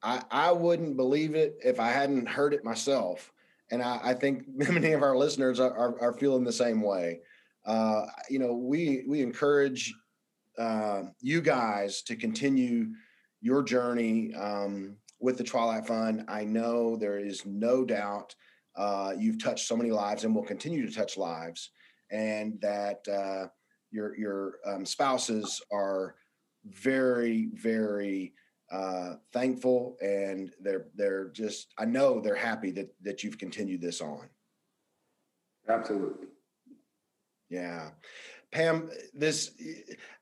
I, 0.02 0.22
I 0.32 0.52
wouldn't 0.52 0.98
believe 0.98 1.36
it 1.36 1.58
if 1.63 1.80
I 1.80 1.89
hadn't 1.89 2.28
heard 2.28 2.54
it 2.54 2.63
myself. 2.63 3.32
And 3.72 3.82
I, 3.82 4.00
I 4.04 4.13
think 4.13 4.46
many 4.56 4.91
of 4.91 5.04
our 5.04 5.15
listeners 5.15 5.60
are, 5.60 5.76
are, 5.76 6.02
are 6.02 6.13
feeling 6.13 6.43
the 6.43 6.52
same 6.52 6.82
way. 6.82 7.19
Uh, 7.65 8.06
you 8.30 8.39
know, 8.39 8.54
we, 8.54 9.04
we 9.08 9.22
encourage 9.22 9.93
uh, 10.58 11.04
you 11.22 11.41
guys 11.41 12.02
to 12.04 12.15
continue 12.15 12.88
your 13.43 13.62
journey 13.62 14.34
um, 14.36 14.95
with 15.19 15.38
the 15.38 15.43
Twilight 15.43 15.86
Fund. 15.86 16.23
I 16.29 16.45
know 16.45 16.95
there 16.95 17.19
is 17.19 17.45
no 17.45 17.84
doubt 17.84 18.34
uh, 18.77 19.13
you've 19.19 19.43
touched 19.43 19.67
so 19.67 19.75
many 19.75 19.91
lives 19.91 20.23
and 20.23 20.34
will 20.34 20.43
continue 20.43 20.88
to 20.88 20.95
touch 20.95 21.17
lives 21.17 21.69
and 22.10 22.60
that 22.62 23.06
uh, 23.08 23.47
your 23.91 24.17
your 24.17 24.56
um, 24.65 24.86
spouses 24.86 25.62
are 25.71 26.15
very 26.65 27.49
very 27.53 28.34
uh, 28.71 29.15
thankful 29.34 29.97
and 30.01 30.53
they're 30.62 30.88
they're 30.95 31.29
just 31.29 31.73
I 31.77 31.86
know 31.86 32.21
they're 32.21 32.36
happy 32.36 32.71
that 32.71 32.95
that 33.03 33.23
you've 33.23 33.38
continued 33.38 33.82
this 33.82 33.99
on. 33.99 34.29
Absolutely. 35.67 36.27
Yeah. 37.49 37.89
Pam, 38.54 38.89
this 39.13 39.52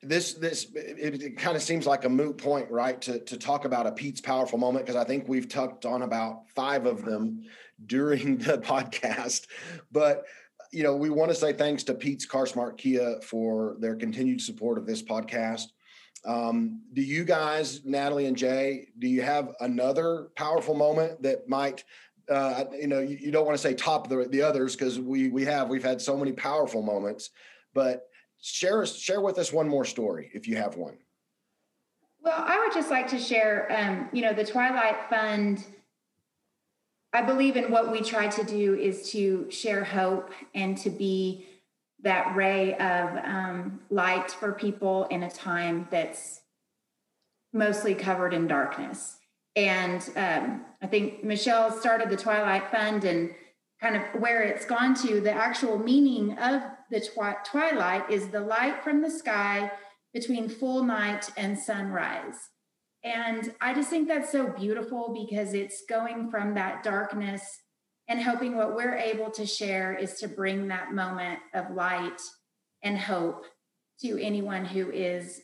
this 0.02 0.32
this 0.34 0.66
it, 0.74 1.22
it 1.22 1.38
kind 1.38 1.56
of 1.56 1.62
seems 1.62 1.86
like 1.86 2.04
a 2.04 2.08
moot 2.08 2.38
point, 2.38 2.70
right? 2.70 3.00
To 3.02 3.20
to 3.20 3.36
talk 3.36 3.66
about 3.66 3.86
a 3.86 3.92
Pete's 3.92 4.20
powerful 4.20 4.58
moment 4.58 4.86
because 4.86 5.00
I 5.00 5.04
think 5.04 5.28
we've 5.28 5.48
touched 5.48 5.84
on 5.84 6.02
about 6.02 6.48
five 6.50 6.86
of 6.86 7.04
them 7.04 7.44
during 7.86 8.38
the 8.38 8.58
podcast. 8.58 9.46
But 9.92 10.24
you 10.72 10.82
know, 10.82 10.96
we 10.96 11.10
want 11.10 11.30
to 11.30 11.34
say 11.34 11.52
thanks 11.52 11.82
to 11.84 11.94
Pete's 11.94 12.24
Car 12.24 12.46
Smart 12.46 12.78
Kia 12.78 13.20
for 13.22 13.76
their 13.78 13.94
continued 13.94 14.40
support 14.40 14.78
of 14.78 14.86
this 14.86 15.02
podcast. 15.02 15.66
Um, 16.24 16.80
do 16.94 17.02
you 17.02 17.24
guys, 17.24 17.84
Natalie 17.84 18.26
and 18.26 18.36
Jay, 18.36 18.88
do 18.98 19.08
you 19.08 19.22
have 19.22 19.54
another 19.60 20.28
powerful 20.36 20.74
moment 20.74 21.22
that 21.22 21.48
might, 21.48 21.84
uh, 22.30 22.64
you 22.72 22.86
know, 22.86 23.00
you, 23.00 23.18
you 23.20 23.30
don't 23.30 23.44
want 23.44 23.58
to 23.58 23.62
say 23.62 23.74
top 23.74 24.08
the, 24.08 24.26
the 24.30 24.40
others 24.40 24.74
because 24.74 24.98
we 24.98 25.28
we 25.28 25.44
have 25.44 25.68
we've 25.68 25.84
had 25.84 26.00
so 26.00 26.16
many 26.16 26.32
powerful 26.32 26.80
moments, 26.80 27.30
but 27.74 28.08
share 28.42 28.84
share 28.84 29.22
with 29.22 29.38
us 29.38 29.52
one 29.52 29.68
more 29.68 29.86
story 29.86 30.30
if 30.34 30.46
you 30.46 30.56
have 30.56 30.76
one. 30.76 30.98
Well, 32.20 32.34
I 32.36 32.58
would 32.58 32.74
just 32.74 32.90
like 32.90 33.08
to 33.08 33.18
share, 33.18 33.66
um, 33.72 34.08
you 34.12 34.22
know, 34.22 34.32
the 34.32 34.44
Twilight 34.44 34.96
Fund 35.08 35.64
I 37.12 37.20
believe 37.20 37.56
in 37.56 37.70
what 37.70 37.92
we 37.92 38.00
try 38.00 38.28
to 38.28 38.44
do 38.44 38.74
is 38.74 39.10
to 39.10 39.50
share 39.50 39.84
hope 39.84 40.30
and 40.54 40.78
to 40.78 40.88
be 40.88 41.46
that 42.02 42.34
ray 42.34 42.74
of 42.74 43.16
um, 43.24 43.80
light 43.90 44.30
for 44.30 44.52
people 44.52 45.04
in 45.04 45.22
a 45.22 45.30
time 45.30 45.86
that's 45.90 46.40
mostly 47.52 47.94
covered 47.94 48.32
in 48.32 48.46
darkness. 48.46 49.18
And 49.54 50.02
um, 50.16 50.64
I 50.80 50.86
think 50.86 51.22
Michelle 51.22 51.70
started 51.70 52.08
the 52.08 52.16
Twilight 52.16 52.70
Fund 52.70 53.04
and 53.04 53.34
kind 53.78 53.96
of 53.96 54.02
where 54.20 54.42
it's 54.42 54.64
gone 54.64 54.94
to, 54.94 55.20
the 55.20 55.32
actual 55.32 55.78
meaning 55.78 56.38
of 56.38 56.62
the 56.92 57.00
twi- 57.00 57.36
twilight 57.44 58.08
is 58.10 58.28
the 58.28 58.40
light 58.40 58.84
from 58.84 59.00
the 59.00 59.10
sky 59.10 59.72
between 60.12 60.48
full 60.48 60.84
night 60.84 61.30
and 61.38 61.58
sunrise. 61.58 62.36
And 63.02 63.54
I 63.60 63.72
just 63.72 63.88
think 63.88 64.06
that's 64.06 64.30
so 64.30 64.48
beautiful 64.48 65.16
because 65.26 65.54
it's 65.54 65.82
going 65.88 66.30
from 66.30 66.54
that 66.54 66.84
darkness 66.84 67.42
and 68.08 68.22
hoping 68.22 68.56
what 68.56 68.76
we're 68.76 68.94
able 68.94 69.30
to 69.30 69.46
share 69.46 69.94
is 69.94 70.14
to 70.20 70.28
bring 70.28 70.68
that 70.68 70.92
moment 70.92 71.38
of 71.54 71.70
light 71.74 72.20
and 72.82 72.98
hope 72.98 73.46
to 74.02 74.22
anyone 74.22 74.66
who 74.66 74.90
is 74.90 75.40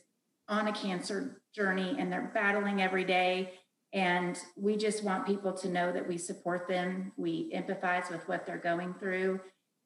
on 0.47 0.67
a 0.67 0.73
cancer 0.73 1.41
journey 1.55 1.95
and 1.97 2.11
they're 2.11 2.31
battling 2.33 2.79
every 2.81 3.05
day. 3.05 3.53
And 3.91 4.37
we 4.55 4.77
just 4.77 5.03
want 5.03 5.25
people 5.25 5.53
to 5.53 5.69
know 5.69 5.91
that 5.91 6.07
we 6.07 6.19
support 6.19 6.67
them, 6.67 7.11
we 7.17 7.51
empathize 7.55 8.11
with 8.11 8.27
what 8.27 8.45
they're 8.45 8.57
going 8.57 8.93
through, 8.99 9.39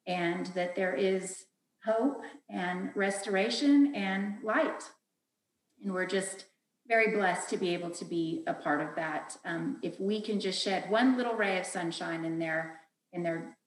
and 0.06 0.48
that 0.48 0.76
there 0.76 0.94
is 0.94 1.46
hope 1.86 2.24
and 2.50 2.90
restoration 2.96 3.94
and 3.96 4.36
light. 4.44 4.84
And 5.84 5.94
we're 5.94 6.06
just 6.06 6.46
very 6.88 7.16
blessed 7.16 7.50
to 7.50 7.58
be 7.58 7.74
able 7.74 7.90
to 7.92 8.06
be 8.06 8.44
a 8.48 8.54
part 8.54 8.82
of 8.82 8.96
that. 8.96 9.38
Um, 9.46 9.80
if 9.82 10.00
we 10.00 10.22
can 10.22 10.40
just 10.40 10.62
shed 10.62 10.90
one 10.90 11.18
little 11.18 11.34
ray 11.34 11.58
of 11.60 11.66
sunshine 11.66 12.26
in 12.26 12.40
their 12.40 12.80
in 13.12 13.24
their 13.24 13.58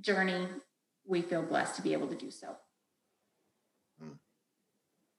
journey, 0.00 0.46
we 1.04 1.22
feel 1.22 1.42
blessed 1.42 1.76
to 1.76 1.82
be 1.82 1.92
able 1.92 2.08
to 2.08 2.14
do 2.14 2.30
so. 2.30 2.56
Hmm. 4.00 4.12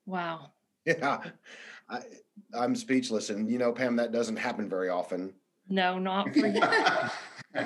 Wow. 0.05 0.51
Yeah, 0.85 1.21
I, 1.89 1.99
I'm 2.53 2.73
speechless, 2.73 3.29
and 3.29 3.51
you 3.51 3.57
know, 3.57 3.73
Pam, 3.73 3.97
that 3.97 4.13
doesn't 4.13 4.37
happen 4.37 4.69
very 4.69 4.87
often. 4.87 5.33
No, 5.67 5.99
not 5.99 6.33
for 6.33 6.47
you. 7.55 7.63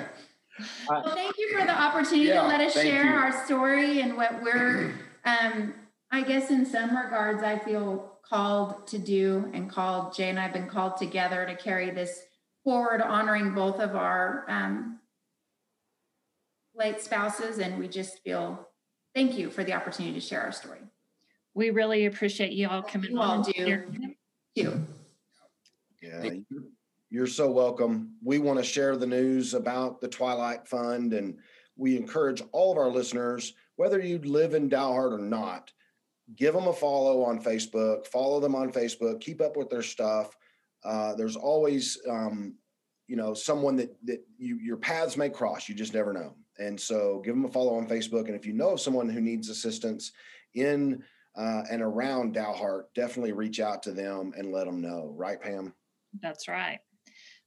Well, 0.88 1.14
thank 1.14 1.36
you 1.38 1.50
for 1.58 1.64
the 1.64 1.72
opportunity 1.72 2.28
Yeah, 2.28 2.42
to 2.42 2.48
let 2.48 2.60
us 2.60 2.74
share 2.74 3.04
you. 3.04 3.10
our 3.12 3.44
story 3.46 4.00
and 4.00 4.16
what 4.16 4.42
we're, 4.42 4.94
um, 5.24 5.74
I 6.10 6.22
guess 6.22 6.50
in 6.50 6.66
some 6.66 6.96
regards, 6.96 7.42
I 7.42 7.58
feel 7.58 8.18
called 8.22 8.86
to 8.88 8.98
do 8.98 9.50
and 9.54 9.68
called, 9.70 10.14
Jay 10.14 10.28
and 10.30 10.38
I 10.38 10.42
have 10.42 10.52
been 10.52 10.68
called 10.68 10.96
together 10.98 11.46
to 11.46 11.56
carry 11.56 11.90
this 11.90 12.22
forward, 12.64 13.00
honoring 13.00 13.54
both 13.54 13.80
of 13.80 13.96
our, 13.96 14.44
um, 14.48 15.00
late 16.74 17.00
spouses. 17.00 17.58
And 17.58 17.78
we 17.78 17.88
just 17.88 18.22
feel, 18.22 18.68
thank 19.14 19.36
you 19.38 19.50
for 19.50 19.64
the 19.64 19.72
opportunity 19.72 20.14
to 20.14 20.20
share 20.20 20.42
our 20.42 20.52
story. 20.52 20.80
we 21.54 21.68
really 21.70 22.06
appreciate 22.06 22.52
you 22.52 22.66
all 22.68 22.82
coming 22.82 23.10
You 23.10 23.20
all 23.20 23.30
on. 23.38 23.42
do. 23.42 23.52
here. 23.54 23.86
Thank 23.90 24.16
you. 24.54 24.86
Yeah, 26.02 26.20
Thank 26.20 26.46
you're- 27.12 27.28
so 27.28 27.50
welcome. 27.50 28.16
We 28.22 28.38
want 28.38 28.58
to 28.58 28.64
share 28.64 28.96
the 28.96 29.06
news 29.06 29.54
about 29.54 30.00
the 30.00 30.08
Twilight 30.08 30.66
Fund, 30.66 31.12
and 31.12 31.38
we 31.76 31.96
encourage 31.96 32.42
all 32.52 32.72
of 32.72 32.78
our 32.78 32.90
listeners, 32.90 33.54
whether 33.76 34.00
you 34.00 34.18
live 34.18 34.54
in 34.54 34.68
Dalhart 34.70 35.12
or 35.12 35.18
not, 35.18 35.72
give 36.36 36.54
them 36.54 36.68
a 36.68 36.72
follow 36.72 37.22
on 37.22 37.42
Facebook, 37.42 38.06
follow 38.06 38.40
them 38.40 38.54
on 38.54 38.72
Facebook, 38.72 39.20
keep 39.20 39.40
up 39.40 39.56
with 39.56 39.68
their 39.68 39.82
stuff. 39.82 40.36
Uh, 40.84 41.14
there's 41.14 41.36
always, 41.36 41.98
um, 42.08 42.56
you 43.08 43.16
know, 43.16 43.34
someone 43.34 43.76
that 43.76 43.94
that 44.04 44.24
you 44.38 44.56
your 44.58 44.76
paths 44.78 45.16
may 45.16 45.28
cross. 45.28 45.68
You 45.68 45.74
just 45.74 45.94
never 45.94 46.12
know, 46.12 46.34
and 46.58 46.80
so 46.80 47.20
give 47.24 47.34
them 47.34 47.44
a 47.44 47.48
follow 47.48 47.74
on 47.74 47.86
Facebook. 47.86 48.26
And 48.26 48.34
if 48.34 48.46
you 48.46 48.52
know 48.52 48.70
of 48.70 48.80
someone 48.80 49.08
who 49.08 49.20
needs 49.20 49.48
assistance 49.50 50.12
in 50.54 51.02
uh, 51.36 51.64
and 51.70 51.82
around 51.82 52.34
Dalhart, 52.34 52.84
definitely 52.94 53.32
reach 53.32 53.60
out 53.60 53.82
to 53.84 53.92
them 53.92 54.32
and 54.36 54.50
let 54.52 54.64
them 54.64 54.80
know. 54.80 55.12
Right, 55.14 55.40
Pam? 55.40 55.74
That's 56.20 56.48
right. 56.48 56.80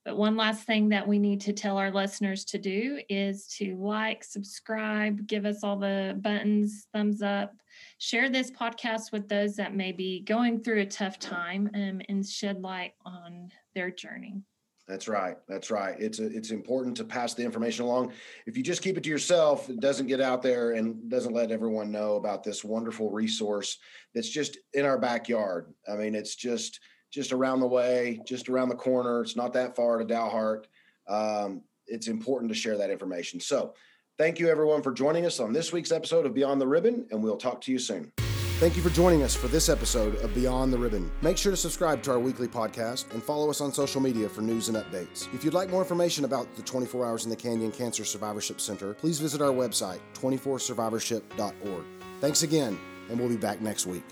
But 0.05 0.17
one 0.17 0.37
last 0.37 0.65
thing 0.65 0.89
that 0.89 1.07
we 1.07 1.17
need 1.17 1.41
to 1.41 1.53
tell 1.53 1.77
our 1.77 1.89
listeners 1.89 2.45
to 2.45 2.59
do 2.59 2.99
is 3.09 3.47
to 3.57 3.75
like, 3.77 4.23
subscribe, 4.23 5.25
give 5.25 5.45
us 5.45 5.63
all 5.63 5.77
the 5.77 6.15
buttons, 6.21 6.87
thumbs 6.93 7.23
up, 7.23 7.53
share 7.97 8.29
this 8.29 8.51
podcast 8.51 9.11
with 9.11 9.27
those 9.27 9.55
that 9.55 9.75
may 9.75 9.91
be 9.91 10.19
going 10.21 10.61
through 10.61 10.81
a 10.81 10.85
tough 10.85 11.17
time 11.17 11.71
um, 11.73 12.01
and 12.07 12.23
shed 12.23 12.61
light 12.61 12.93
on 13.03 13.49
their 13.73 13.89
journey. 13.89 14.43
That's 14.87 15.07
right. 15.07 15.37
That's 15.47 15.71
right. 15.71 15.95
It's 15.99 16.19
a, 16.19 16.27
it's 16.27 16.51
important 16.51 16.95
to 16.97 17.03
pass 17.03 17.33
the 17.33 17.43
information 17.43 17.85
along. 17.85 18.13
If 18.45 18.55
you 18.55 18.61
just 18.61 18.83
keep 18.83 18.97
it 18.97 19.03
to 19.05 19.09
yourself, 19.09 19.67
it 19.67 19.79
doesn't 19.79 20.05
get 20.05 20.21
out 20.21 20.43
there 20.43 20.73
and 20.73 21.09
doesn't 21.09 21.33
let 21.33 21.49
everyone 21.49 21.91
know 21.91 22.17
about 22.17 22.43
this 22.43 22.63
wonderful 22.63 23.09
resource 23.09 23.79
that's 24.13 24.29
just 24.29 24.59
in 24.73 24.85
our 24.85 24.99
backyard. 24.99 25.73
I 25.91 25.95
mean, 25.95 26.13
it's 26.13 26.35
just 26.35 26.79
just 27.15 27.31
around 27.31 27.61
the 27.61 27.67
way, 27.67 28.19
just 28.27 28.49
around 28.49 28.69
the 28.69 28.75
corner. 28.75 29.21
It's 29.21 29.37
not 29.37 29.53
that 29.53 29.75
far 29.75 29.97
to 29.97 30.05
Dalhart. 30.05 30.65
Um, 31.07 31.61
it's 31.87 32.07
important 32.07 32.51
to 32.51 32.57
share 32.57 32.77
that 32.77 32.89
information. 32.89 33.39
So, 33.39 33.73
thank 34.17 34.37
you 34.37 34.49
everyone 34.49 34.83
for 34.83 34.91
joining 34.91 35.25
us 35.25 35.39
on 35.39 35.53
this 35.53 35.71
week's 35.71 35.91
episode 35.91 36.25
of 36.25 36.33
Beyond 36.33 36.59
the 36.59 36.67
Ribbon, 36.67 37.07
and 37.11 37.23
we'll 37.23 37.37
talk 37.37 37.61
to 37.61 37.71
you 37.71 37.79
soon. 37.79 38.11
Thank 38.59 38.75
you 38.75 38.81
for 38.81 38.89
joining 38.89 39.23
us 39.23 39.35
for 39.35 39.47
this 39.47 39.69
episode 39.69 40.15
of 40.15 40.33
Beyond 40.33 40.73
the 40.73 40.77
Ribbon. 40.77 41.11
Make 41.21 41.37
sure 41.37 41.51
to 41.51 41.57
subscribe 41.57 42.01
to 42.03 42.11
our 42.11 42.19
weekly 42.19 42.47
podcast 42.47 43.11
and 43.13 43.23
follow 43.23 43.49
us 43.49 43.61
on 43.61 43.71
social 43.71 44.01
media 44.01 44.27
for 44.27 44.41
news 44.41 44.67
and 44.69 44.77
updates. 44.77 45.33
If 45.33 45.43
you'd 45.43 45.53
like 45.53 45.69
more 45.69 45.81
information 45.81 46.25
about 46.25 46.53
the 46.55 46.63
24 46.63 47.05
Hours 47.05 47.23
in 47.23 47.29
the 47.29 47.35
Canyon 47.35 47.71
Cancer 47.71 48.03
Survivorship 48.03 48.59
Center, 48.59 48.93
please 48.93 49.19
visit 49.19 49.41
our 49.41 49.51
website, 49.51 49.99
24survivorship.org. 50.13 51.85
Thanks 52.19 52.43
again, 52.43 52.77
and 53.09 53.19
we'll 53.19 53.29
be 53.29 53.37
back 53.37 53.61
next 53.61 53.85
week. 53.85 54.03